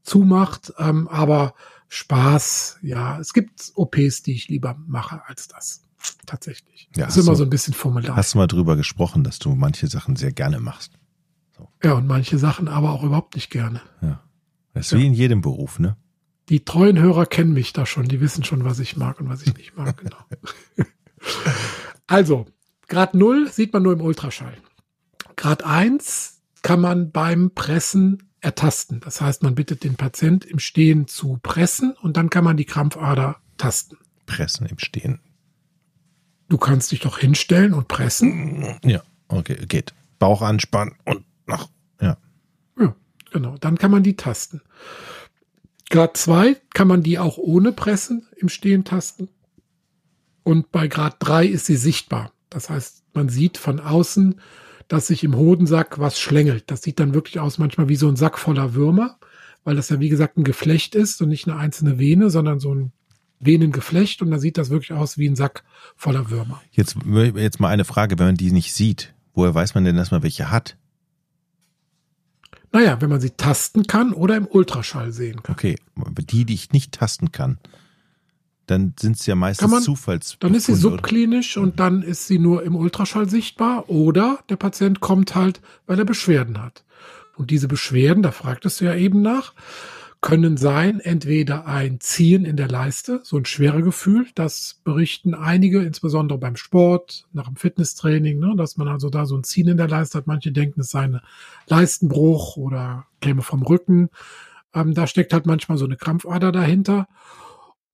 zumacht. 0.02 0.72
Ähm, 0.78 1.08
aber 1.08 1.54
Spaß, 1.94 2.78
ja, 2.82 3.20
es 3.20 3.32
gibt 3.32 3.70
OPs, 3.76 4.24
die 4.24 4.32
ich 4.32 4.48
lieber 4.48 4.76
mache 4.86 5.22
als 5.26 5.46
das. 5.46 5.84
Tatsächlich. 6.26 6.88
Ja, 6.96 7.06
das 7.06 7.16
ist 7.16 7.24
immer 7.24 7.36
so 7.36 7.44
ein 7.44 7.50
bisschen 7.50 7.72
formular. 7.72 8.16
Hast 8.16 8.34
du 8.34 8.38
mal 8.38 8.48
drüber 8.48 8.74
gesprochen, 8.74 9.22
dass 9.22 9.38
du 9.38 9.54
manche 9.54 9.86
Sachen 9.86 10.16
sehr 10.16 10.32
gerne 10.32 10.58
machst? 10.58 10.98
So. 11.56 11.68
Ja, 11.84 11.92
und 11.92 12.08
manche 12.08 12.36
Sachen 12.36 12.66
aber 12.66 12.90
auch 12.90 13.04
überhaupt 13.04 13.36
nicht 13.36 13.48
gerne. 13.48 13.80
Ja. 14.02 14.20
Das 14.74 14.86
ist 14.86 14.92
ja. 14.92 14.98
wie 14.98 15.06
in 15.06 15.14
jedem 15.14 15.40
Beruf, 15.40 15.78
ne? 15.78 15.96
Die 16.48 16.64
treuen 16.64 16.98
Hörer 16.98 17.26
kennen 17.26 17.52
mich 17.52 17.72
da 17.72 17.86
schon, 17.86 18.08
die 18.08 18.20
wissen 18.20 18.42
schon, 18.42 18.64
was 18.64 18.80
ich 18.80 18.96
mag 18.96 19.20
und 19.20 19.28
was 19.28 19.42
ich 19.42 19.56
nicht 19.56 19.76
mag, 19.76 19.96
genau. 19.96 20.18
also, 22.08 22.46
Grad 22.88 23.14
0 23.14 23.48
sieht 23.50 23.72
man 23.72 23.84
nur 23.84 23.92
im 23.92 24.00
Ultraschall. 24.00 24.56
Grad 25.36 25.64
1 25.64 26.42
kann 26.62 26.80
man 26.80 27.12
beim 27.12 27.52
Pressen 27.54 28.33
ertasten. 28.44 29.00
Das 29.00 29.20
heißt, 29.20 29.42
man 29.42 29.54
bittet 29.54 29.84
den 29.84 29.96
Patient 29.96 30.44
im 30.44 30.58
Stehen 30.58 31.08
zu 31.08 31.38
pressen 31.42 31.94
und 32.02 32.16
dann 32.16 32.30
kann 32.30 32.44
man 32.44 32.56
die 32.56 32.66
Krampfader 32.66 33.36
tasten. 33.56 33.96
Pressen 34.26 34.66
im 34.66 34.78
Stehen. 34.78 35.20
Du 36.48 36.58
kannst 36.58 36.92
dich 36.92 37.00
doch 37.00 37.18
hinstellen 37.18 37.72
und 37.72 37.88
pressen. 37.88 38.78
Ja, 38.84 39.02
okay, 39.28 39.56
geht. 39.66 39.94
Bauch 40.18 40.42
anspannen 40.42 40.94
und 41.04 41.24
nach, 41.46 41.68
ja. 42.00 42.16
Ja, 42.78 42.94
genau. 43.32 43.56
Dann 43.58 43.78
kann 43.78 43.90
man 43.90 44.02
die 44.02 44.16
tasten. 44.16 44.60
Grad 45.90 46.16
2 46.16 46.56
kann 46.72 46.88
man 46.88 47.02
die 47.02 47.18
auch 47.18 47.38
ohne 47.38 47.72
Pressen 47.72 48.26
im 48.36 48.48
Stehen 48.48 48.84
tasten. 48.84 49.28
Und 50.42 50.70
bei 50.70 50.88
Grad 50.88 51.16
3 51.20 51.46
ist 51.46 51.66
sie 51.66 51.76
sichtbar. 51.76 52.32
Das 52.50 52.70
heißt, 52.70 53.04
man 53.14 53.28
sieht 53.28 53.58
von 53.58 53.80
außen 53.80 54.40
dass 54.88 55.06
sich 55.06 55.24
im 55.24 55.36
Hodensack 55.36 55.98
was 55.98 56.18
schlängelt. 56.18 56.64
Das 56.70 56.82
sieht 56.82 57.00
dann 57.00 57.14
wirklich 57.14 57.40
aus 57.40 57.58
manchmal 57.58 57.88
wie 57.88 57.96
so 57.96 58.08
ein 58.08 58.16
Sack 58.16 58.38
voller 58.38 58.74
Würmer, 58.74 59.18
weil 59.64 59.76
das 59.76 59.88
ja 59.88 60.00
wie 60.00 60.08
gesagt 60.08 60.36
ein 60.36 60.44
Geflecht 60.44 60.94
ist 60.94 61.20
und 61.22 61.28
nicht 61.28 61.48
eine 61.48 61.56
einzelne 61.58 61.98
Vene, 61.98 62.30
sondern 62.30 62.60
so 62.60 62.74
ein 62.74 62.92
Venengeflecht 63.40 64.22
und 64.22 64.30
da 64.30 64.38
sieht 64.38 64.58
das 64.58 64.70
wirklich 64.70 64.92
aus 64.92 65.18
wie 65.18 65.28
ein 65.28 65.36
Sack 65.36 65.64
voller 65.96 66.30
Würmer. 66.30 66.62
Jetzt, 66.70 66.96
jetzt 67.34 67.60
mal 67.60 67.68
eine 67.68 67.84
Frage, 67.84 68.18
wenn 68.18 68.26
man 68.26 68.36
die 68.36 68.52
nicht 68.52 68.72
sieht, 68.72 69.14
Woher 69.34 69.54
weiß 69.54 69.74
man 69.74 69.84
denn, 69.84 69.96
dass 69.96 70.12
man 70.12 70.22
welche 70.22 70.50
hat? 70.50 70.76
Naja, 72.72 73.00
wenn 73.00 73.10
man 73.10 73.20
sie 73.20 73.30
tasten 73.30 73.86
kann 73.86 74.12
oder 74.12 74.36
im 74.36 74.46
Ultraschall 74.46 75.12
sehen 75.12 75.42
kann. 75.42 75.54
Okay, 75.54 75.76
die, 76.18 76.44
die 76.44 76.54
ich 76.54 76.72
nicht 76.72 76.92
tasten 76.92 77.30
kann, 77.30 77.58
dann 78.66 78.94
sind 78.98 79.16
es 79.16 79.26
ja 79.26 79.34
meistens 79.34 79.70
man, 79.70 79.82
Zufalls. 79.82 80.36
Dann 80.40 80.54
ist 80.54 80.66
sie 80.66 80.74
subklinisch 80.74 81.56
und 81.56 81.80
dann 81.80 82.02
ist 82.02 82.26
sie 82.26 82.38
nur 82.38 82.62
im 82.62 82.76
Ultraschall 82.76 83.28
sichtbar 83.28 83.90
oder 83.90 84.38
der 84.48 84.56
Patient 84.56 85.00
kommt 85.00 85.34
halt, 85.34 85.60
weil 85.86 85.98
er 85.98 86.04
Beschwerden 86.04 86.62
hat. 86.62 86.84
Und 87.36 87.50
diese 87.50 87.68
Beschwerden, 87.68 88.22
da 88.22 88.30
fragtest 88.30 88.80
du 88.80 88.84
ja 88.86 88.94
eben 88.94 89.22
nach, 89.22 89.52
können 90.24 90.56
sein, 90.56 91.00
entweder 91.00 91.66
ein 91.66 92.00
Ziehen 92.00 92.46
in 92.46 92.56
der 92.56 92.68
Leiste, 92.68 93.20
so 93.24 93.36
ein 93.36 93.44
schwerer 93.44 93.82
Gefühl, 93.82 94.26
das 94.34 94.80
berichten 94.82 95.34
einige, 95.34 95.82
insbesondere 95.82 96.38
beim 96.38 96.56
Sport, 96.56 97.26
nach 97.34 97.44
dem 97.44 97.56
Fitnesstraining, 97.56 98.38
ne, 98.38 98.54
dass 98.56 98.78
man 98.78 98.88
also 98.88 99.10
da 99.10 99.26
so 99.26 99.36
ein 99.36 99.44
Ziehen 99.44 99.68
in 99.68 99.76
der 99.76 99.88
Leiste 99.88 100.16
hat. 100.16 100.26
Manche 100.26 100.50
denken, 100.50 100.80
es 100.80 100.90
sei 100.90 101.02
ein 101.02 101.20
Leistenbruch 101.66 102.56
oder 102.56 103.04
käme 103.20 103.42
vom 103.42 103.62
Rücken. 103.62 104.08
Ähm, 104.72 104.94
da 104.94 105.06
steckt 105.06 105.34
halt 105.34 105.44
manchmal 105.44 105.76
so 105.76 105.84
eine 105.84 105.96
Krampfader 105.96 106.52
dahinter. 106.52 107.06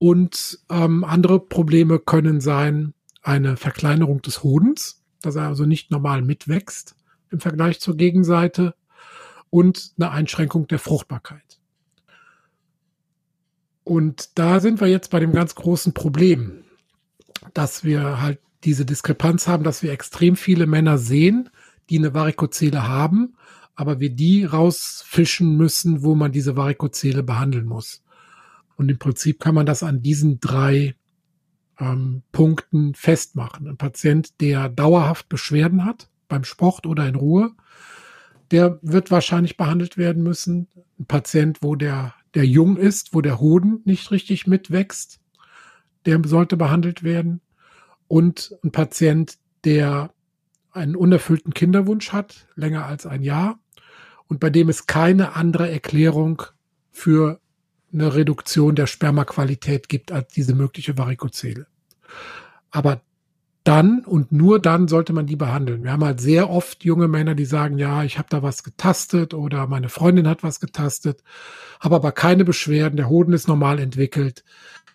Und 0.03 0.59
ähm, 0.71 1.05
andere 1.05 1.39
Probleme 1.39 1.99
können 1.99 2.41
sein, 2.41 2.95
eine 3.21 3.59
Verkleinerung 3.59 4.23
des 4.23 4.43
Hodens, 4.43 5.05
dass 5.21 5.37
er 5.37 5.47
also 5.47 5.67
nicht 5.67 5.91
normal 5.91 6.23
mitwächst 6.23 6.97
im 7.29 7.39
Vergleich 7.39 7.81
zur 7.81 7.99
Gegenseite 7.99 8.75
und 9.51 9.93
eine 9.99 10.11
Einschränkung 10.11 10.67
der 10.69 10.79
Fruchtbarkeit. 10.79 11.61
Und 13.85 14.39
da 14.39 14.61
sind 14.61 14.81
wir 14.81 14.89
jetzt 14.89 15.11
bei 15.11 15.21
dem 15.21 15.33
ganz 15.33 15.55
großen 15.55 15.93
Problem, 15.93 16.65
dass 17.53 17.85
wir 17.85 18.23
halt 18.23 18.39
diese 18.65 18.87
Diskrepanz 18.87 19.49
haben, 19.49 19.65
dass 19.65 19.83
wir 19.83 19.93
extrem 19.93 20.35
viele 20.35 20.67
Männer 20.67 20.97
sehen, 20.97 21.51
die 21.91 21.99
eine 21.99 22.15
Varikozele 22.15 22.89
haben, 22.89 23.35
aber 23.75 24.01
wir 24.01 24.11
die 24.11 24.45
rausfischen 24.45 25.59
müssen, 25.59 26.03
wo 26.03 26.15
man 26.15 26.33
diese 26.33 26.57
Varikozele 26.57 27.23
behandeln 27.23 27.67
muss. 27.67 28.03
Und 28.81 28.91
im 28.91 28.99
Prinzip 28.99 29.41
kann 29.41 29.55
man 29.55 29.67
das 29.67 29.83
an 29.83 30.01
diesen 30.01 30.41
drei 30.41 30.95
ähm, 31.79 32.23
Punkten 32.33 32.95
festmachen. 32.95 33.69
Ein 33.69 33.77
Patient, 33.77 34.41
der 34.41 34.71
dauerhaft 34.71 35.29
Beschwerden 35.29 35.85
hat, 35.85 36.09
beim 36.29 36.45
Sport 36.45 36.87
oder 36.87 37.07
in 37.07 37.15
Ruhe, 37.15 37.51
der 38.51 38.79
wird 38.81 39.11
wahrscheinlich 39.11 39.59
behandelt 39.59 39.99
werden 39.99 40.23
müssen. 40.23 40.67
Ein 40.99 41.05
Patient, 41.05 41.59
wo 41.61 41.77
der 41.77 42.15
der 42.33 42.47
jung 42.47 42.79
ist, 42.79 43.13
wo 43.13 43.21
der 43.21 43.39
Hoden 43.39 43.83
nicht 43.85 44.11
richtig 44.13 44.47
mitwächst, 44.47 45.21
der 46.07 46.19
sollte 46.25 46.57
behandelt 46.57 47.03
werden. 47.03 47.43
Und 48.09 48.57
ein 48.65 48.73
Patient, 48.73 49.37
der 49.65 50.11
einen 50.71 50.97
unerfüllten 50.97 51.53
Kinderwunsch 51.53 52.15
hat, 52.15 52.47
länger 52.55 52.87
als 52.87 53.05
ein 53.05 53.23
Jahr, 53.23 53.61
und 54.27 54.41
bei 54.41 54.49
dem 54.49 54.71
es 54.71 54.87
keine 54.87 55.37
andere 55.37 55.71
Erklärung 55.71 56.45
für 56.91 57.43
eine 57.93 58.15
Reduktion 58.15 58.75
der 58.75 58.87
Spermaqualität 58.87 59.89
gibt 59.89 60.13
als 60.13 60.33
diese 60.33 60.55
mögliche 60.55 60.97
Varikozele. 60.99 61.67
Aber 62.71 63.03
dann 63.65 64.05
und 64.05 64.33
nur 64.33 64.59
dann 64.59 64.89
sollte 64.89 65.13
man 65.13 65.27
die 65.27 65.37
behandeln. 65.37 65.85
Wir 65.85 65.93
haben 65.93 66.05
halt 66.05 66.21
sehr 66.21 66.49
oft 66.49 66.83
junge 66.85 67.09
Männer, 67.09 67.35
die 67.35 67.45
sagen, 67.45 67.79
ja, 67.79 68.05
ich 68.05 68.19
habe 68.19 68.29
da 68.31 68.43
was 68.43 68.63
getastet 68.63 69.35
oder 69.35 69.67
meine 69.67 69.91
Freundin 69.91 70.27
hat 70.27 70.43
was 70.43 70.61
getastet, 70.61 71.23
habe 71.79 71.97
aber 71.97 72.13
keine 72.13 72.45
Beschwerden, 72.45 72.97
der 72.97 73.11
Hoden 73.11 73.35
ist 73.35 73.49
normal 73.49 73.79
entwickelt. 73.79 74.45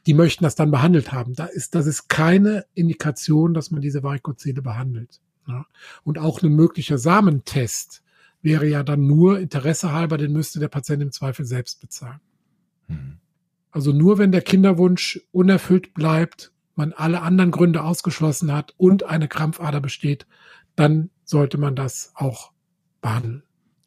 Die 0.08 0.14
möchten 0.14 0.44
das 0.44 0.56
dann 0.56 0.72
behandelt 0.72 1.12
haben. 1.12 1.36
Da 1.36 1.46
ist, 1.46 1.76
das 1.76 1.86
ist 1.86 2.10
keine 2.10 2.66
Indikation, 2.74 3.54
dass 3.54 3.72
man 3.72 3.82
diese 3.82 4.04
Varikozele 4.04 4.62
behandelt. 4.62 5.20
Ja. 5.48 5.66
Und 6.04 6.18
auch 6.18 6.42
ein 6.42 6.56
möglicher 6.56 6.98
Samentest 6.98 8.04
wäre 8.42 8.68
ja 8.68 8.84
dann 8.84 9.08
nur 9.08 9.40
Interesse 9.40 9.92
halber, 9.92 10.18
den 10.18 10.32
müsste 10.32 10.60
der 10.60 10.68
Patient 10.68 11.02
im 11.02 11.12
Zweifel 11.12 11.46
selbst 11.46 11.82
bezahlen. 11.82 12.20
Mhm. 12.88 13.18
Also 13.72 13.92
nur 13.92 14.18
wenn 14.18 14.32
der 14.32 14.42
Kinderwunsch 14.42 15.20
unerfüllt 15.32 15.94
bleibt, 15.94 16.52
man 16.76 16.94
alle 16.94 17.22
anderen 17.22 17.52
Gründe 17.52 17.84
ausgeschlossen 17.84 18.52
hat 18.52 18.74
und 18.78 19.04
eine 19.04 19.28
Krampfader 19.28 19.82
besteht, 19.82 20.26
dann 20.76 21.10
sollte 21.24 21.58
man 21.58 21.76
das 21.76 22.12
auch 22.16 22.52
behandeln. 23.02 23.44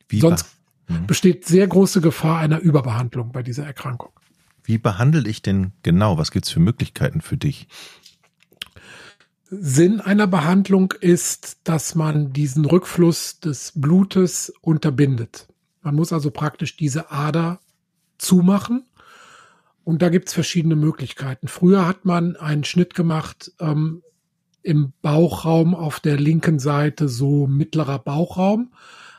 Wie 0.09 0.21
Sonst 0.21 0.47
mhm. 0.89 1.07
besteht 1.07 1.47
sehr 1.47 1.67
große 1.67 2.01
Gefahr 2.01 2.39
einer 2.39 2.61
Überbehandlung 2.61 3.33
bei 3.33 3.43
dieser 3.43 3.65
Erkrankung. 3.65 4.13
Wie 4.65 4.79
behandle 4.79 5.29
ich 5.29 5.41
denn 5.41 5.73
genau? 5.83 6.19
Was 6.19 6.31
gibt 6.31 6.47
es 6.47 6.53
für 6.53 6.61
Möglichkeiten 6.61 7.21
für 7.21 7.37
dich? 7.37 7.69
Sinn 9.51 10.03
einer 10.03 10.27
Behandlung 10.27 10.93
ist, 11.01 11.61
dass 11.65 11.95
man 11.95 12.35
diesen 12.35 12.67
Rückfluss 12.67 13.41
des 13.41 13.73
Blutes 13.75 14.53
unterbindet. 14.61 15.49
Man 15.81 15.95
muss 15.95 16.13
also 16.13 16.31
praktisch 16.31 16.77
diese 16.77 17.11
Ader 17.11 17.61
zumachen 18.19 18.85
und 19.89 20.03
da 20.03 20.11
gibt's 20.11 20.35
verschiedene 20.35 20.77
Möglichkeiten. 20.77 21.49
Früher 21.49 21.87
hat 21.87 22.05
man 22.05 22.37
einen 22.37 22.63
Schnitt 22.63 22.95
gemacht 22.95 23.53
ähm, 23.59 24.03
im 24.63 24.93
Bauchraum 25.01 25.75
auf 25.75 25.99
der 25.99 26.21
linken 26.21 26.59
Seite, 26.59 27.09
so 27.09 27.47
mittlerer 27.47 27.99
Bauchraum, 27.99 28.71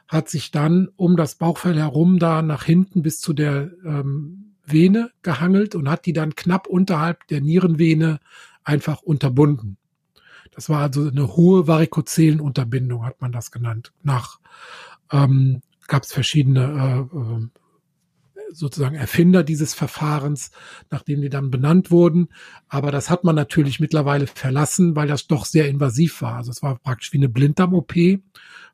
hat 0.08 0.30
sich 0.30 0.52
dann 0.52 0.88
um 0.96 1.18
das 1.18 1.34
Bauchfell 1.34 1.76
herum 1.76 2.20
da 2.20 2.44
nach 2.44 2.66
hinten 2.66 3.02
bis 3.02 3.20
zu 3.20 3.34
der 3.34 3.72
ähm, 3.84 4.54
Vene 4.64 5.10
gehangelt 5.24 5.74
und 5.74 5.90
hat 5.90 6.06
die 6.06 6.14
dann 6.14 6.36
knapp 6.36 6.68
unterhalb 6.68 7.26
der 7.30 7.42
Nierenvene 7.42 8.20
einfach 8.64 9.02
unterbunden. 9.02 9.78
Das 10.52 10.70
war 10.70 10.82
also 10.82 11.08
eine 11.08 11.36
hohe 11.36 11.66
Varikozelenunterbindung, 11.66 13.08
hat 13.08 13.22
man 13.22 13.32
das 13.32 13.50
genannt. 13.50 13.92
Nach 14.04 14.40
ähm, 15.12 15.64
gab 15.88 16.04
es 16.04 16.14
verschiedene 16.14 17.08
äh, 17.12 17.18
äh, 17.18 17.48
sozusagen 18.52 18.96
Erfinder 18.96 19.44
dieses 19.44 19.74
Verfahrens, 19.74 20.52
nachdem 20.90 21.22
die 21.22 21.30
dann 21.30 21.52
benannt 21.52 21.92
wurden. 21.92 22.30
Aber 22.68 22.92
das 22.92 23.10
hat 23.10 23.24
man 23.24 23.36
natürlich 23.36 23.80
mittlerweile 23.80 24.28
verlassen, 24.28 24.96
weil 24.96 25.08
das 25.08 25.28
doch 25.28 25.46
sehr 25.46 25.68
invasiv 25.68 26.22
war. 26.22 26.36
Also 26.36 26.52
es 26.52 26.62
war 26.62 26.80
praktisch 26.80 27.14
wie 27.14 27.18
eine 27.18 27.30
Blinddarm-OP 27.30 27.94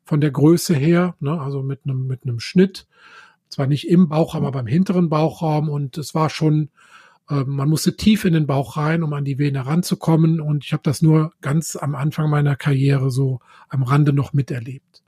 von 0.04 0.20
der 0.20 0.30
Größe 0.30 0.74
her, 0.74 1.16
ne? 1.20 1.40
also 1.40 1.62
mit 1.62 1.80
einem, 1.84 2.06
mit 2.06 2.22
einem 2.24 2.40
Schnitt. 2.40 2.86
Zwar 3.48 3.66
nicht 3.66 3.88
im 3.88 4.08
Bauchraum, 4.08 4.44
aber 4.44 4.58
beim 4.58 4.66
hinteren 4.66 5.08
Bauchraum. 5.08 5.68
Und 5.68 5.98
es 5.98 6.14
war 6.14 6.30
schon, 6.30 6.70
äh, 7.28 7.44
man 7.44 7.68
musste 7.68 7.96
tief 7.96 8.24
in 8.24 8.34
den 8.34 8.46
Bauch 8.46 8.76
rein, 8.76 9.02
um 9.02 9.12
an 9.12 9.24
die 9.24 9.38
Vene 9.38 9.66
ranzukommen. 9.66 10.40
Und 10.40 10.64
ich 10.64 10.72
habe 10.72 10.82
das 10.82 11.02
nur 11.02 11.32
ganz 11.40 11.76
am 11.76 11.94
Anfang 11.94 12.30
meiner 12.30 12.56
Karriere 12.56 13.10
so 13.10 13.40
am 13.68 13.82
Rande 13.82 14.12
noch 14.12 14.32
miterlebt. 14.32 15.02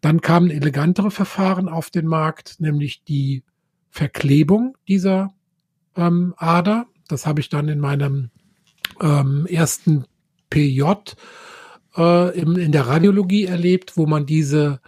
Dann 0.00 0.20
kamen 0.20 0.50
elegantere 0.50 1.10
Verfahren 1.10 1.68
auf 1.68 1.88
den 1.88 2.06
Markt, 2.06 2.56
nämlich 2.58 3.04
die 3.04 3.44
Verklebung 3.92 4.76
dieser 4.88 5.34
ähm, 5.96 6.34
Ader. 6.38 6.86
Das 7.08 7.26
habe 7.26 7.40
ich 7.40 7.50
dann 7.50 7.68
in 7.68 7.78
meinem 7.78 8.30
ähm, 9.02 9.46
ersten 9.46 10.06
PJ 10.48 10.82
äh, 11.96 12.40
im, 12.40 12.56
in 12.56 12.72
der 12.72 12.86
Radiologie 12.86 13.44
erlebt, 13.44 13.98
wo 13.98 14.06
man 14.06 14.24
diese 14.24 14.80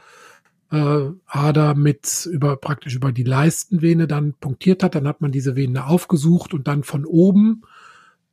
äh, 0.72 1.10
Ader 1.26 1.74
mit 1.74 2.26
über 2.32 2.56
praktisch 2.56 2.94
über 2.94 3.12
die 3.12 3.24
Leistenvene 3.24 4.08
dann 4.08 4.32
punktiert 4.40 4.82
hat. 4.82 4.94
Dann 4.94 5.06
hat 5.06 5.20
man 5.20 5.32
diese 5.32 5.54
Vene 5.54 5.86
aufgesucht 5.86 6.54
und 6.54 6.66
dann 6.66 6.82
von 6.82 7.04
oben 7.04 7.62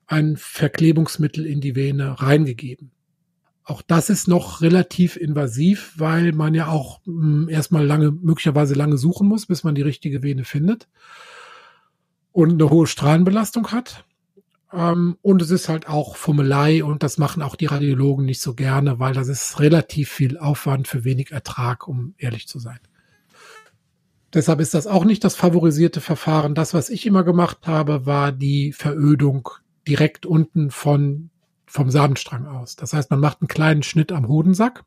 ein 0.07 0.37
Verklebungsmittel 0.37 1.45
in 1.45 1.59
die 1.59 1.75
Vene 1.75 2.21
reingegeben. 2.21 2.91
Auch 3.71 3.81
das 3.81 4.09
ist 4.09 4.27
noch 4.27 4.59
relativ 4.59 5.15
invasiv, 5.15 5.93
weil 5.95 6.33
man 6.33 6.53
ja 6.53 6.67
auch 6.67 6.99
mh, 7.05 7.21
hm, 7.21 7.49
erstmal 7.49 7.85
lange, 7.85 8.11
möglicherweise 8.11 8.73
lange 8.73 8.97
suchen 8.97 9.29
muss, 9.29 9.45
bis 9.45 9.63
man 9.63 9.75
die 9.75 9.81
richtige 9.81 10.21
Vene 10.21 10.43
findet 10.43 10.89
und 12.33 12.51
eine 12.51 12.69
hohe 12.69 12.85
Strahlenbelastung 12.85 13.71
hat. 13.71 14.03
Ähm, 14.73 15.17
und 15.21 15.41
es 15.41 15.51
ist 15.51 15.69
halt 15.69 15.87
auch 15.87 16.17
Fummelei 16.17 16.83
und 16.83 17.01
das 17.01 17.17
machen 17.17 17.41
auch 17.41 17.55
die 17.55 17.67
Radiologen 17.67 18.25
nicht 18.25 18.41
so 18.41 18.55
gerne, 18.55 18.99
weil 18.99 19.13
das 19.13 19.29
ist 19.29 19.61
relativ 19.61 20.09
viel 20.09 20.37
Aufwand 20.37 20.89
für 20.89 21.05
wenig 21.05 21.31
Ertrag, 21.31 21.87
um 21.87 22.13
ehrlich 22.17 22.49
zu 22.49 22.59
sein. 22.59 22.79
Deshalb 24.33 24.59
ist 24.59 24.73
das 24.73 24.85
auch 24.85 25.05
nicht 25.05 25.23
das 25.23 25.35
favorisierte 25.35 26.01
Verfahren. 26.01 26.55
Das, 26.55 26.73
was 26.73 26.89
ich 26.89 27.05
immer 27.05 27.23
gemacht 27.23 27.59
habe, 27.67 28.05
war 28.05 28.33
die 28.33 28.73
Verödung 28.73 29.47
direkt 29.87 30.25
unten 30.25 30.71
von 30.71 31.30
vom 31.71 31.89
Samenstrang 31.89 32.47
aus. 32.47 32.75
Das 32.75 32.91
heißt, 32.91 33.09
man 33.11 33.21
macht 33.21 33.41
einen 33.41 33.47
kleinen 33.47 33.81
Schnitt 33.81 34.11
am 34.11 34.27
Hodensack, 34.27 34.83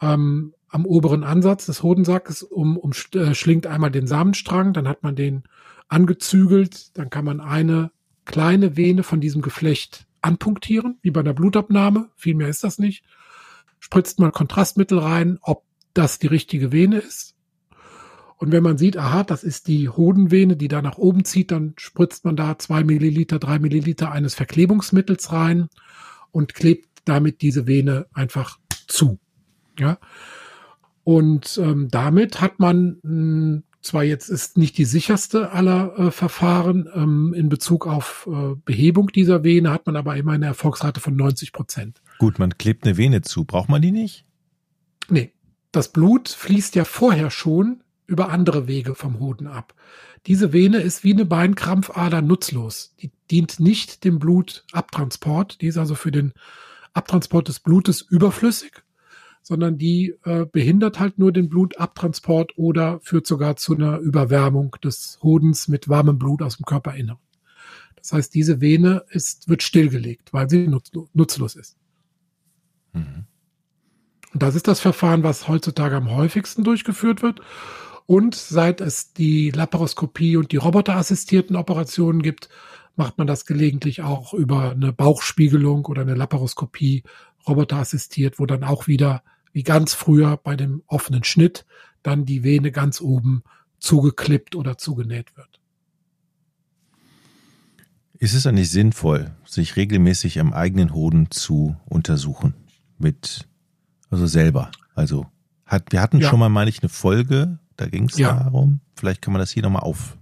ähm, 0.00 0.54
am 0.68 0.86
oberen 0.86 1.24
Ansatz 1.24 1.66
des 1.66 1.82
Hodensackes, 1.82 2.42
um, 2.42 2.78
um 2.78 2.92
äh, 3.12 3.34
schlingt 3.34 3.66
einmal 3.66 3.90
den 3.90 4.06
Samenstrang, 4.06 4.72
dann 4.72 4.88
hat 4.88 5.02
man 5.02 5.14
den 5.14 5.44
angezügelt, 5.88 6.96
dann 6.96 7.10
kann 7.10 7.26
man 7.26 7.40
eine 7.40 7.90
kleine 8.24 8.78
Vene 8.78 9.02
von 9.02 9.20
diesem 9.20 9.42
Geflecht 9.42 10.06
anpunktieren, 10.22 10.98
wie 11.02 11.10
bei 11.10 11.20
einer 11.20 11.34
Blutabnahme, 11.34 12.08
viel 12.16 12.34
mehr 12.34 12.48
ist 12.48 12.64
das 12.64 12.78
nicht. 12.78 13.04
Spritzt 13.78 14.18
man 14.18 14.32
Kontrastmittel 14.32 14.98
rein, 14.98 15.38
ob 15.42 15.64
das 15.92 16.18
die 16.18 16.28
richtige 16.28 16.72
Vene 16.72 16.96
ist. 16.96 17.33
Und 18.44 18.52
wenn 18.52 18.62
man 18.62 18.76
sieht, 18.76 18.98
aha, 18.98 19.24
das 19.24 19.42
ist 19.42 19.68
die 19.68 19.88
Hodenvene, 19.88 20.54
die 20.54 20.68
da 20.68 20.82
nach 20.82 20.98
oben 20.98 21.24
zieht, 21.24 21.50
dann 21.50 21.72
spritzt 21.78 22.26
man 22.26 22.36
da 22.36 22.58
zwei 22.58 22.84
Milliliter, 22.84 23.38
drei 23.38 23.58
Milliliter 23.58 24.12
eines 24.12 24.34
Verklebungsmittels 24.34 25.32
rein 25.32 25.68
und 26.30 26.52
klebt 26.52 26.90
damit 27.06 27.40
diese 27.40 27.66
Vene 27.66 28.04
einfach 28.12 28.58
zu. 28.86 29.18
Ja. 29.78 29.96
Und 31.04 31.56
ähm, 31.56 31.88
damit 31.90 32.42
hat 32.42 32.58
man 32.60 32.98
mh, 33.02 33.62
zwar 33.80 34.04
jetzt 34.04 34.28
ist 34.28 34.58
nicht 34.58 34.76
die 34.76 34.84
sicherste 34.84 35.52
aller 35.52 35.98
äh, 35.98 36.10
Verfahren 36.10 36.86
ähm, 36.94 37.32
in 37.34 37.48
Bezug 37.48 37.86
auf 37.86 38.28
äh, 38.30 38.56
Behebung 38.66 39.06
dieser 39.06 39.42
Vene, 39.42 39.70
hat 39.70 39.86
man 39.86 39.96
aber 39.96 40.16
immer 40.16 40.32
eine 40.32 40.44
Erfolgsrate 40.44 41.00
von 41.00 41.16
90 41.16 41.54
Prozent. 41.54 42.02
Gut, 42.18 42.38
man 42.38 42.58
klebt 42.58 42.84
eine 42.84 42.98
Vene 42.98 43.22
zu. 43.22 43.46
Braucht 43.46 43.70
man 43.70 43.80
die 43.80 43.90
nicht? 43.90 44.26
Nee, 45.08 45.32
das 45.72 45.90
Blut 45.90 46.28
fließt 46.28 46.74
ja 46.74 46.84
vorher 46.84 47.30
schon 47.30 47.80
über 48.06 48.30
andere 48.30 48.66
Wege 48.66 48.94
vom 48.94 49.18
Hoden 49.18 49.46
ab. 49.46 49.74
Diese 50.26 50.52
Vene 50.52 50.78
ist 50.78 51.04
wie 51.04 51.12
eine 51.12 51.24
Beinkrampfader 51.24 52.22
nutzlos. 52.22 52.94
Die 53.00 53.10
dient 53.30 53.60
nicht 53.60 54.04
dem 54.04 54.18
Blutabtransport. 54.18 55.60
Die 55.60 55.66
ist 55.66 55.78
also 55.78 55.94
für 55.94 56.10
den 56.10 56.32
Abtransport 56.92 57.48
des 57.48 57.60
Blutes 57.60 58.00
überflüssig 58.00 58.84
sondern 59.44 59.76
die 59.76 60.14
äh, 60.24 60.46
behindert 60.46 60.98
halt 60.98 61.18
nur 61.18 61.30
den 61.30 61.50
Blutabtransport 61.50 62.56
oder 62.56 62.98
führt 63.00 63.26
sogar 63.26 63.56
zu 63.56 63.74
einer 63.74 63.98
Überwärmung 63.98 64.74
des 64.82 65.18
Hodens 65.22 65.68
mit 65.68 65.86
warmem 65.86 66.18
Blut 66.18 66.40
aus 66.40 66.56
dem 66.56 66.64
Körperinneren. 66.64 67.20
Das 67.94 68.14
heißt, 68.14 68.34
diese 68.34 68.62
Vene 68.62 69.04
ist, 69.10 69.48
wird 69.48 69.62
stillgelegt, 69.62 70.32
weil 70.32 70.48
sie 70.48 70.66
nutzlo 70.66 71.08
nutzlos 71.12 71.56
ist. 71.56 71.76
Mhm. 72.94 73.26
Und 74.32 74.42
das 74.42 74.54
ist 74.54 74.66
das 74.66 74.80
Verfahren, 74.80 75.22
was 75.22 75.46
heutzutage 75.46 75.94
am 75.96 76.10
häufigsten 76.10 76.64
durchgeführt 76.64 77.22
wird. 77.22 77.40
Und 78.06 78.34
seit 78.34 78.80
es 78.80 79.12
die 79.12 79.50
Laparoskopie 79.50 80.36
und 80.36 80.52
die 80.52 80.58
roboterassistierten 80.58 81.56
Operationen 81.56 82.22
gibt, 82.22 82.48
macht 82.96 83.18
man 83.18 83.26
das 83.26 83.46
gelegentlich 83.46 84.02
auch 84.02 84.34
über 84.34 84.72
eine 84.72 84.92
Bauchspiegelung 84.92 85.86
oder 85.86 86.02
eine 86.02 86.14
Laparoskopie 86.14 87.02
roboterassistiert, 87.46 88.38
wo 88.38 88.46
dann 88.46 88.64
auch 88.64 88.86
wieder 88.86 89.22
wie 89.52 89.62
ganz 89.62 89.94
früher 89.94 90.36
bei 90.36 90.56
dem 90.56 90.82
offenen 90.86 91.24
Schnitt 91.24 91.64
dann 92.02 92.24
die 92.24 92.42
Vene 92.42 92.72
ganz 92.72 93.00
oben 93.00 93.42
zugeklippt 93.78 94.54
oder 94.54 94.78
zugenäht 94.78 95.36
wird. 95.36 95.60
Ist 98.18 98.34
es 98.34 98.46
eigentlich 98.46 98.70
sinnvoll, 98.70 99.34
sich 99.44 99.76
regelmäßig 99.76 100.40
am 100.40 100.52
eigenen 100.52 100.94
Hoden 100.94 101.30
zu 101.30 101.76
untersuchen? 101.86 102.54
Mit, 102.98 103.48
also 104.08 104.26
selber. 104.26 104.70
Also, 104.94 105.26
hat, 105.66 105.92
wir 105.92 106.00
hatten 106.00 106.20
ja. 106.20 106.28
schon 106.28 106.38
mal, 106.38 106.48
meine 106.48 106.70
ich, 106.70 106.82
eine 106.82 106.88
Folge, 106.88 107.58
da 107.76 107.86
ging 107.86 108.04
es 108.04 108.18
ja. 108.18 108.32
darum. 108.32 108.80
Vielleicht 108.96 109.22
kann 109.22 109.32
man 109.32 109.40
das 109.40 109.50
hier 109.50 109.62
nochmal 109.62 109.82
auf, 109.82 110.16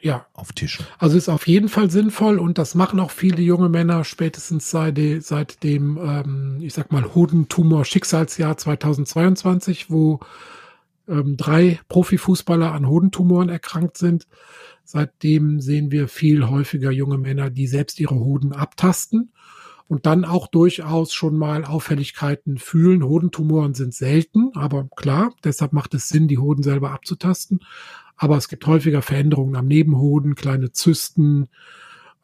ja. 0.00 0.26
auftischen. 0.32 0.86
Also 0.98 1.16
ist 1.16 1.28
auf 1.28 1.46
jeden 1.46 1.68
Fall 1.68 1.90
sinnvoll 1.90 2.38
und 2.38 2.58
das 2.58 2.74
machen 2.74 3.00
auch 3.00 3.10
viele 3.10 3.42
junge 3.42 3.68
Männer 3.68 4.04
spätestens 4.04 4.70
seit, 4.70 4.98
seit 5.20 5.62
dem, 5.62 5.98
ähm, 5.98 6.58
ich 6.60 6.74
sag 6.74 6.92
mal, 6.92 7.14
Hodentumor-Schicksalsjahr 7.14 8.56
2022, 8.56 9.90
wo 9.90 10.20
ähm, 11.08 11.36
drei 11.36 11.80
Profifußballer 11.88 12.72
an 12.72 12.88
Hodentumoren 12.88 13.48
erkrankt 13.48 13.96
sind. 13.98 14.26
Seitdem 14.84 15.60
sehen 15.60 15.90
wir 15.90 16.08
viel 16.08 16.48
häufiger 16.48 16.90
junge 16.90 17.18
Männer, 17.18 17.50
die 17.50 17.66
selbst 17.66 17.98
ihre 17.98 18.16
Hoden 18.16 18.52
abtasten 18.52 19.32
und 19.88 20.06
dann 20.06 20.24
auch 20.24 20.46
durchaus 20.46 21.12
schon 21.12 21.36
mal 21.36 21.64
Auffälligkeiten 21.64 22.58
fühlen. 22.58 23.04
Hodentumoren 23.04 23.74
sind 23.74 23.94
selten, 23.94 24.50
aber 24.54 24.88
klar, 24.96 25.34
deshalb 25.44 25.72
macht 25.72 25.94
es 25.94 26.08
Sinn, 26.08 26.28
die 26.28 26.38
Hoden 26.38 26.62
selber 26.62 26.92
abzutasten. 26.92 27.60
Aber 28.16 28.36
es 28.36 28.48
gibt 28.48 28.66
häufiger 28.66 29.02
Veränderungen 29.02 29.56
am 29.56 29.66
Nebenhoden, 29.66 30.36
kleine 30.36 30.72
Zysten, 30.72 31.48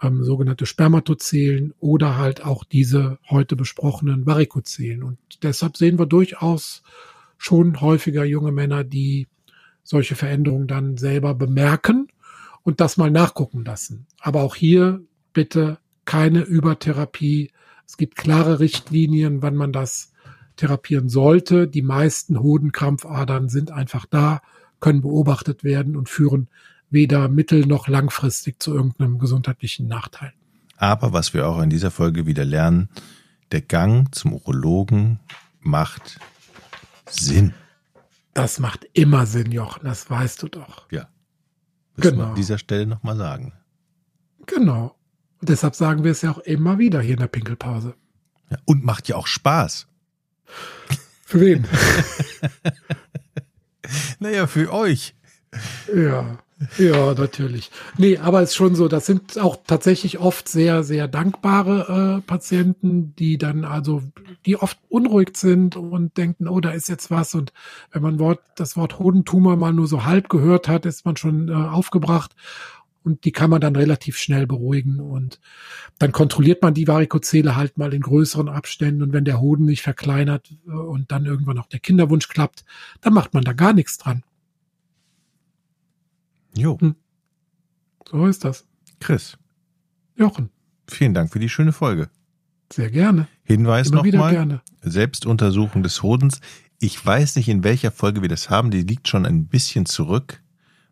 ähm, 0.02 0.24
sogenannte 0.24 0.66
Spermatozelen 0.66 1.74
oder 1.80 2.16
halt 2.16 2.44
auch 2.44 2.64
diese 2.64 3.18
heute 3.28 3.56
besprochenen 3.56 4.24
Varikozelen. 4.24 5.02
Und 5.02 5.18
deshalb 5.42 5.76
sehen 5.76 5.98
wir 5.98 6.06
durchaus 6.06 6.82
schon 7.36 7.80
häufiger 7.80 8.24
junge 8.24 8.52
Männer, 8.52 8.84
die 8.84 9.26
solche 9.82 10.14
Veränderungen 10.14 10.68
dann 10.68 10.96
selber 10.96 11.34
bemerken 11.34 12.08
und 12.62 12.80
das 12.80 12.96
mal 12.96 13.10
nachgucken 13.10 13.64
lassen. 13.64 14.06
Aber 14.20 14.42
auch 14.42 14.54
hier 14.54 15.02
bitte 15.32 15.78
keine 16.10 16.40
Übertherapie. 16.40 17.52
Es 17.86 17.96
gibt 17.96 18.16
klare 18.16 18.58
Richtlinien, 18.58 19.42
wann 19.42 19.54
man 19.54 19.72
das 19.72 20.12
therapieren 20.56 21.08
sollte. 21.08 21.68
Die 21.68 21.82
meisten 21.82 22.40
Hodenkrampfadern 22.40 23.48
sind 23.48 23.70
einfach 23.70 24.06
da 24.06 24.42
können 24.80 25.02
beobachtet 25.02 25.62
werden 25.62 25.94
und 25.94 26.08
führen 26.08 26.48
weder 26.90 27.28
mittel- 27.28 27.66
noch 27.66 27.86
langfristig 27.86 28.60
zu 28.60 28.74
irgendeinem 28.74 29.20
gesundheitlichen 29.20 29.86
Nachteil. 29.86 30.32
Aber 30.78 31.12
was 31.12 31.32
wir 31.32 31.46
auch 31.46 31.60
in 31.60 31.70
dieser 31.70 31.92
Folge 31.92 32.26
wieder 32.26 32.44
lernen, 32.44 32.88
der 33.52 33.60
Gang 33.60 34.12
zum 34.12 34.32
Urologen 34.32 35.20
macht 35.60 36.18
Sinn. 37.08 37.54
Das 38.34 38.58
macht 38.58 38.84
immer 38.94 39.26
Sinn, 39.26 39.52
Jochen, 39.52 39.84
das 39.84 40.10
weißt 40.10 40.42
du 40.42 40.48
doch. 40.48 40.90
Ja. 40.90 41.08
Müssen 41.94 42.10
genau. 42.10 42.24
wir 42.24 42.28
an 42.30 42.34
dieser 42.34 42.58
Stelle 42.58 42.86
nochmal 42.86 43.16
sagen. 43.16 43.52
Genau. 44.46 44.96
Und 45.40 45.48
deshalb 45.48 45.74
sagen 45.74 46.04
wir 46.04 46.12
es 46.12 46.22
ja 46.22 46.30
auch 46.30 46.38
immer 46.38 46.78
wieder 46.78 47.00
hier 47.00 47.14
in 47.14 47.20
der 47.20 47.28
Pinkelpause. 47.28 47.94
Ja, 48.50 48.58
und 48.64 48.84
macht 48.84 49.08
ja 49.08 49.16
auch 49.16 49.26
Spaß. 49.26 49.86
Für 51.24 51.40
wen? 51.40 51.66
Naja, 54.18 54.46
für 54.46 54.72
euch. 54.72 55.14
Ja, 55.92 56.38
ja, 56.78 57.14
natürlich. 57.14 57.70
Nee, 57.96 58.18
aber 58.18 58.42
es 58.42 58.50
ist 58.50 58.56
schon 58.56 58.74
so, 58.74 58.86
das 58.86 59.06
sind 59.06 59.38
auch 59.38 59.56
tatsächlich 59.66 60.18
oft 60.18 60.46
sehr, 60.46 60.84
sehr 60.84 61.08
dankbare 61.08 62.18
äh, 62.18 62.20
Patienten, 62.20 63.14
die 63.16 63.38
dann 63.38 63.64
also, 63.64 64.02
die 64.44 64.56
oft 64.58 64.78
unruhig 64.90 65.30
sind 65.36 65.76
und 65.76 66.18
denken, 66.18 66.48
oh, 66.48 66.60
da 66.60 66.70
ist 66.70 66.88
jetzt 66.88 67.10
was. 67.10 67.34
Und 67.34 67.52
wenn 67.92 68.02
man 68.02 68.18
Wort, 68.18 68.40
das 68.56 68.76
Wort 68.76 68.98
Hodentumor 68.98 69.56
mal 69.56 69.72
nur 69.72 69.86
so 69.86 70.04
halb 70.04 70.28
gehört 70.28 70.68
hat, 70.68 70.84
ist 70.84 71.06
man 71.06 71.16
schon 71.16 71.48
äh, 71.48 71.52
aufgebracht. 71.52 72.36
Und 73.02 73.24
die 73.24 73.32
kann 73.32 73.50
man 73.50 73.60
dann 73.60 73.76
relativ 73.76 74.18
schnell 74.18 74.46
beruhigen. 74.46 75.00
Und 75.00 75.40
dann 75.98 76.12
kontrolliert 76.12 76.62
man 76.62 76.74
die 76.74 76.86
Varikozele 76.86 77.56
halt 77.56 77.78
mal 77.78 77.94
in 77.94 78.02
größeren 78.02 78.48
Abständen. 78.48 79.02
Und 79.02 79.12
wenn 79.12 79.24
der 79.24 79.40
Hoden 79.40 79.64
nicht 79.64 79.82
verkleinert 79.82 80.54
äh, 80.66 80.70
und 80.70 81.10
dann 81.10 81.24
irgendwann 81.24 81.58
auch 81.58 81.66
der 81.66 81.80
Kinderwunsch 81.80 82.28
klappt, 82.28 82.64
dann 83.00 83.14
macht 83.14 83.32
man 83.32 83.44
da 83.44 83.52
gar 83.52 83.72
nichts 83.72 83.98
dran. 83.98 84.22
Jo. 86.56 86.78
Hm. 86.80 86.94
So 88.10 88.26
ist 88.26 88.44
das. 88.44 88.66
Chris. 88.98 89.38
Jochen. 90.16 90.50
Vielen 90.86 91.14
Dank 91.14 91.32
für 91.32 91.38
die 91.38 91.48
schöne 91.48 91.72
Folge. 91.72 92.10
Sehr 92.72 92.90
gerne. 92.90 93.28
Hinweis 93.44 93.90
nochmal. 93.90 94.60
Selbstuntersuchung 94.82 95.82
des 95.82 96.02
Hodens. 96.02 96.40
Ich 96.78 97.04
weiß 97.04 97.36
nicht, 97.36 97.48
in 97.48 97.64
welcher 97.64 97.90
Folge 97.90 98.22
wir 98.22 98.28
das 98.28 98.50
haben. 98.50 98.70
Die 98.70 98.82
liegt 98.82 99.08
schon 99.08 99.26
ein 99.26 99.46
bisschen 99.46 99.86
zurück. 99.86 100.42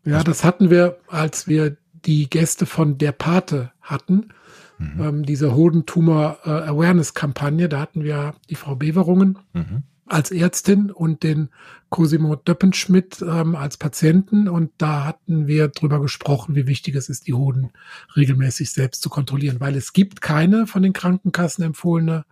Ja, 0.04 0.22
das 0.22 0.44
hatten 0.44 0.70
wir, 0.70 0.98
als 1.08 1.48
wir 1.48 1.76
die 2.08 2.28
Gäste 2.28 2.66
von 2.66 2.98
Der 2.98 3.12
Pate 3.12 3.70
hatten. 3.80 4.30
Mhm. 4.78 5.00
Ähm, 5.00 5.22
diese 5.24 5.54
Hodentumor 5.54 6.38
äh, 6.44 6.50
Awareness 6.50 7.14
Kampagne. 7.14 7.68
Da 7.68 7.80
hatten 7.80 8.02
wir 8.02 8.34
die 8.50 8.56
Frau 8.56 8.74
Beverungen. 8.74 9.38
Mhm 9.52 9.84
als 10.08 10.30
Ärztin 10.30 10.90
und 10.90 11.22
den 11.22 11.50
Cosimo 11.90 12.34
Döppenschmidt 12.36 13.22
ähm, 13.22 13.54
als 13.54 13.76
Patienten. 13.76 14.48
Und 14.48 14.72
da 14.78 15.04
hatten 15.04 15.46
wir 15.46 15.68
drüber 15.68 16.00
gesprochen, 16.00 16.54
wie 16.54 16.66
wichtig 16.66 16.94
es 16.94 17.08
ist, 17.08 17.26
die 17.26 17.34
Hoden 17.34 17.70
regelmäßig 18.16 18.72
selbst 18.72 19.02
zu 19.02 19.08
kontrollieren, 19.08 19.60
weil 19.60 19.76
es 19.76 19.92
gibt 19.92 20.20
keine 20.20 20.66
von 20.66 20.82
den 20.82 20.92
Krankenkassen 20.92 21.64
empfohlene 21.64 22.24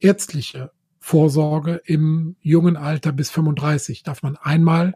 ärztliche 0.00 0.70
Vorsorge 0.98 1.80
im 1.84 2.36
jungen 2.40 2.76
Alter 2.76 3.12
bis 3.12 3.30
35. 3.30 4.02
Darf 4.02 4.22
man 4.22 4.36
einmal 4.36 4.94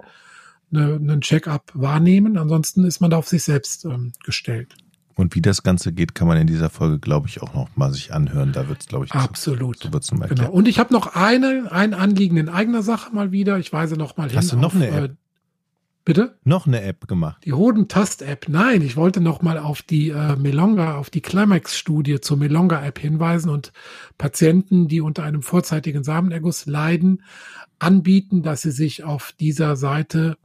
eine, 0.72 0.94
einen 0.94 1.20
Check-up 1.20 1.70
wahrnehmen, 1.74 2.36
ansonsten 2.36 2.84
ist 2.84 3.00
man 3.00 3.10
da 3.10 3.18
auf 3.18 3.28
sich 3.28 3.42
selbst 3.44 3.84
ähm, 3.84 4.12
gestellt. 4.24 4.74
Und 5.16 5.34
wie 5.36 5.42
das 5.42 5.62
Ganze 5.62 5.92
geht, 5.92 6.14
kann 6.14 6.26
man 6.26 6.36
in 6.38 6.48
dieser 6.48 6.70
Folge, 6.70 6.98
glaube 6.98 7.28
ich, 7.28 7.40
auch 7.40 7.54
noch 7.54 7.68
mal 7.76 7.92
sich 7.92 8.12
anhören. 8.12 8.52
Da 8.52 8.68
wird 8.68 8.80
es, 8.80 8.88
glaube 8.88 9.04
ich, 9.04 9.12
absolut. 9.12 9.78
So, 9.78 9.88
so 9.88 9.92
wird's 9.92 10.10
nochmal 10.10 10.28
genau. 10.28 10.50
Und 10.50 10.66
ich 10.66 10.80
habe 10.80 10.92
noch 10.92 11.14
eine, 11.14 11.70
ein 11.70 11.94
Anliegen 11.94 12.36
in 12.36 12.48
eigener 12.48 12.82
Sache 12.82 13.14
mal 13.14 13.30
wieder. 13.30 13.58
Ich 13.58 13.72
weise 13.72 13.96
noch 13.96 14.16
mal 14.16 14.28
hin. 14.28 14.36
Hast 14.36 14.52
du 14.52 14.56
noch 14.56 14.74
auf, 14.74 14.74
eine 14.74 14.88
App? 14.88 15.16
Bitte? 16.04 16.38
Noch 16.44 16.66
eine 16.66 16.82
App 16.82 17.08
gemacht? 17.08 17.42
Die 17.44 17.54
Hodentast-App. 17.54 18.48
Nein, 18.48 18.82
ich 18.82 18.96
wollte 18.96 19.20
noch 19.20 19.40
mal 19.40 19.58
auf 19.58 19.80
die 19.80 20.10
äh, 20.10 20.36
Melonga, 20.36 20.96
auf 20.96 21.08
die 21.08 21.22
Climax-Studie 21.22 22.20
zur 22.20 22.36
Melonga-App 22.36 22.98
hinweisen 22.98 23.48
und 23.48 23.72
Patienten, 24.18 24.86
die 24.88 25.00
unter 25.00 25.22
einem 25.24 25.42
vorzeitigen 25.42 26.04
Samenerguss 26.04 26.66
leiden, 26.66 27.22
anbieten, 27.78 28.42
dass 28.42 28.62
sie 28.62 28.70
sich 28.70 29.04
auf 29.04 29.32
dieser 29.32 29.76
Seite 29.76 30.36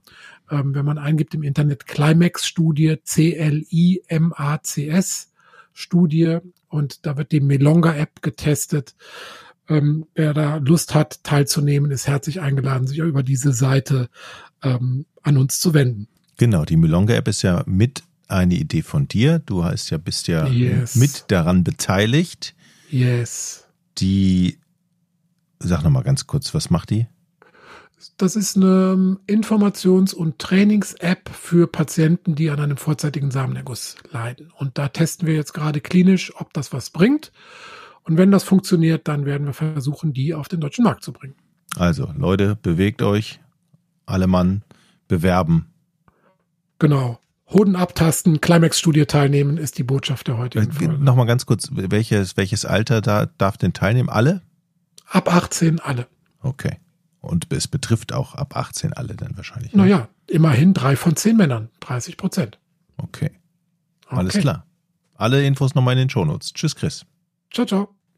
ähm, 0.52 0.74
wenn 0.76 0.86
man 0.86 0.98
eingibt 0.98 1.36
im 1.36 1.44
Internet 1.44 1.86
Climax-Studie, 1.86 2.98
C-L-I-M-A-C-S 3.04 3.72
Studie 5.74 6.40
und 6.68 7.06
da 7.06 7.16
wird 7.18 7.32
die 7.32 7.40
Melonga-App 7.42 8.22
getestet. 8.22 8.96
Ähm, 9.70 10.06
wer 10.16 10.34
da 10.34 10.58
Lust 10.58 10.96
hat, 10.96 11.24
teilzunehmen, 11.24 11.92
ist 11.92 12.08
herzlich 12.08 12.42
eingeladen, 12.42 12.88
sich 12.88 12.98
über 12.98 13.24
diese 13.24 13.54
Seite 13.54 14.10
ähm, 14.64 15.06
an 15.22 15.38
uns 15.38 15.60
zu 15.60 15.74
wenden. 15.74 16.08
Genau, 16.38 16.66
die 16.66 16.78
Melonga-App 16.78 17.28
ist 17.28 17.44
ja 17.44 17.64
mit 17.66 18.04
eine 18.28 18.56
Idee 18.56 18.82
von 18.82 19.08
dir. 19.08 19.40
Du 19.40 19.64
heißt 19.64 19.92
ja, 19.92 19.98
bist 19.98 20.28
ja 20.28 20.48
yes. 20.48 20.96
mit 20.96 21.26
daran 21.30 21.64
beteiligt. 21.64 22.56
Yes. 22.90 23.68
Die 24.00 24.60
Sag 25.62 25.84
nochmal 25.84 26.04
ganz 26.04 26.26
kurz, 26.26 26.54
was 26.54 26.70
macht 26.70 26.90
die? 26.90 27.08
Das 28.16 28.38
ist 28.38 28.56
eine 28.56 29.18
Informations- 29.28 30.14
und 30.14 30.40
Trainings-App 30.40 31.30
für 31.30 31.68
Patienten, 31.68 32.36
die 32.36 32.50
an 32.50 32.62
einem 32.62 32.78
vorzeitigen 32.78 33.30
Samenerguss 33.30 33.98
leiden. 34.12 34.54
Und 34.56 34.78
da 34.78 34.88
testen 34.88 35.28
wir 35.28 35.36
jetzt 35.36 35.54
gerade 35.54 35.82
klinisch, 35.82 36.34
ob 36.38 36.54
das 36.54 36.72
was 36.72 36.92
bringt. 36.92 37.34
Und 38.10 38.18
wenn 38.18 38.32
das 38.32 38.44
funktioniert, 38.44 39.08
dann 39.08 39.26
werden 39.28 39.46
wir 39.46 39.54
versuchen, 39.54 40.14
die 40.14 40.34
auf 40.34 40.48
den 40.48 40.60
deutschen 40.60 40.84
Markt 40.84 41.04
zu 41.04 41.14
bringen. 41.14 41.36
Also, 41.78 42.12
Leute, 42.18 42.56
bewegt 42.56 43.04
euch. 43.04 43.40
Alle 44.08 44.26
Mann 44.26 44.64
bewerben. 45.08 45.68
Genau. 46.80 47.20
Hoden 47.52 47.76
abtasten, 47.76 48.42
Climax-Studie 48.42 49.06
teilnehmen, 49.06 49.58
ist 49.58 49.78
die 49.78 49.84
Botschaft 49.84 50.28
der 50.28 50.40
heutigen 50.40 50.72
Folge. 50.72 50.94
Nochmal 50.98 51.28
ganz 51.28 51.46
kurz, 51.46 51.70
welches, 51.72 52.36
welches 52.36 52.66
Alter 52.66 53.02
da 53.02 53.28
darf 53.28 53.58
denn 53.58 53.74
teilnehmen? 53.74 54.10
Alle? 54.10 54.42
Ab 55.06 55.32
18 55.32 55.80
alle. 55.80 56.08
Okay. 56.42 56.78
Und 57.22 57.54
es 57.54 57.68
betrifft 57.68 58.12
auch 58.12 58.34
ab 58.34 58.58
18 58.58 58.94
alle 58.94 59.16
dann 59.16 59.38
wahrscheinlich. 59.38 59.74
Ne? 59.74 59.84
Naja, 59.84 60.10
immerhin 60.26 60.74
drei 60.74 60.96
von 60.96 61.16
zehn 61.16 61.38
Männern, 61.38 61.70
30 61.82 62.18
Prozent. 62.18 62.58
Okay. 62.98 63.30
Alles 64.08 64.34
okay. 64.34 64.42
klar. 64.42 64.66
Alle 65.14 65.46
Infos 65.46 65.76
nochmal 65.76 65.94
in 65.94 66.00
den 66.00 66.10
Shownotes. 66.10 66.54
Tschüss, 66.54 66.76
Chris. 66.76 67.06
Ciao, 67.52 67.68
ciao. 67.68 67.99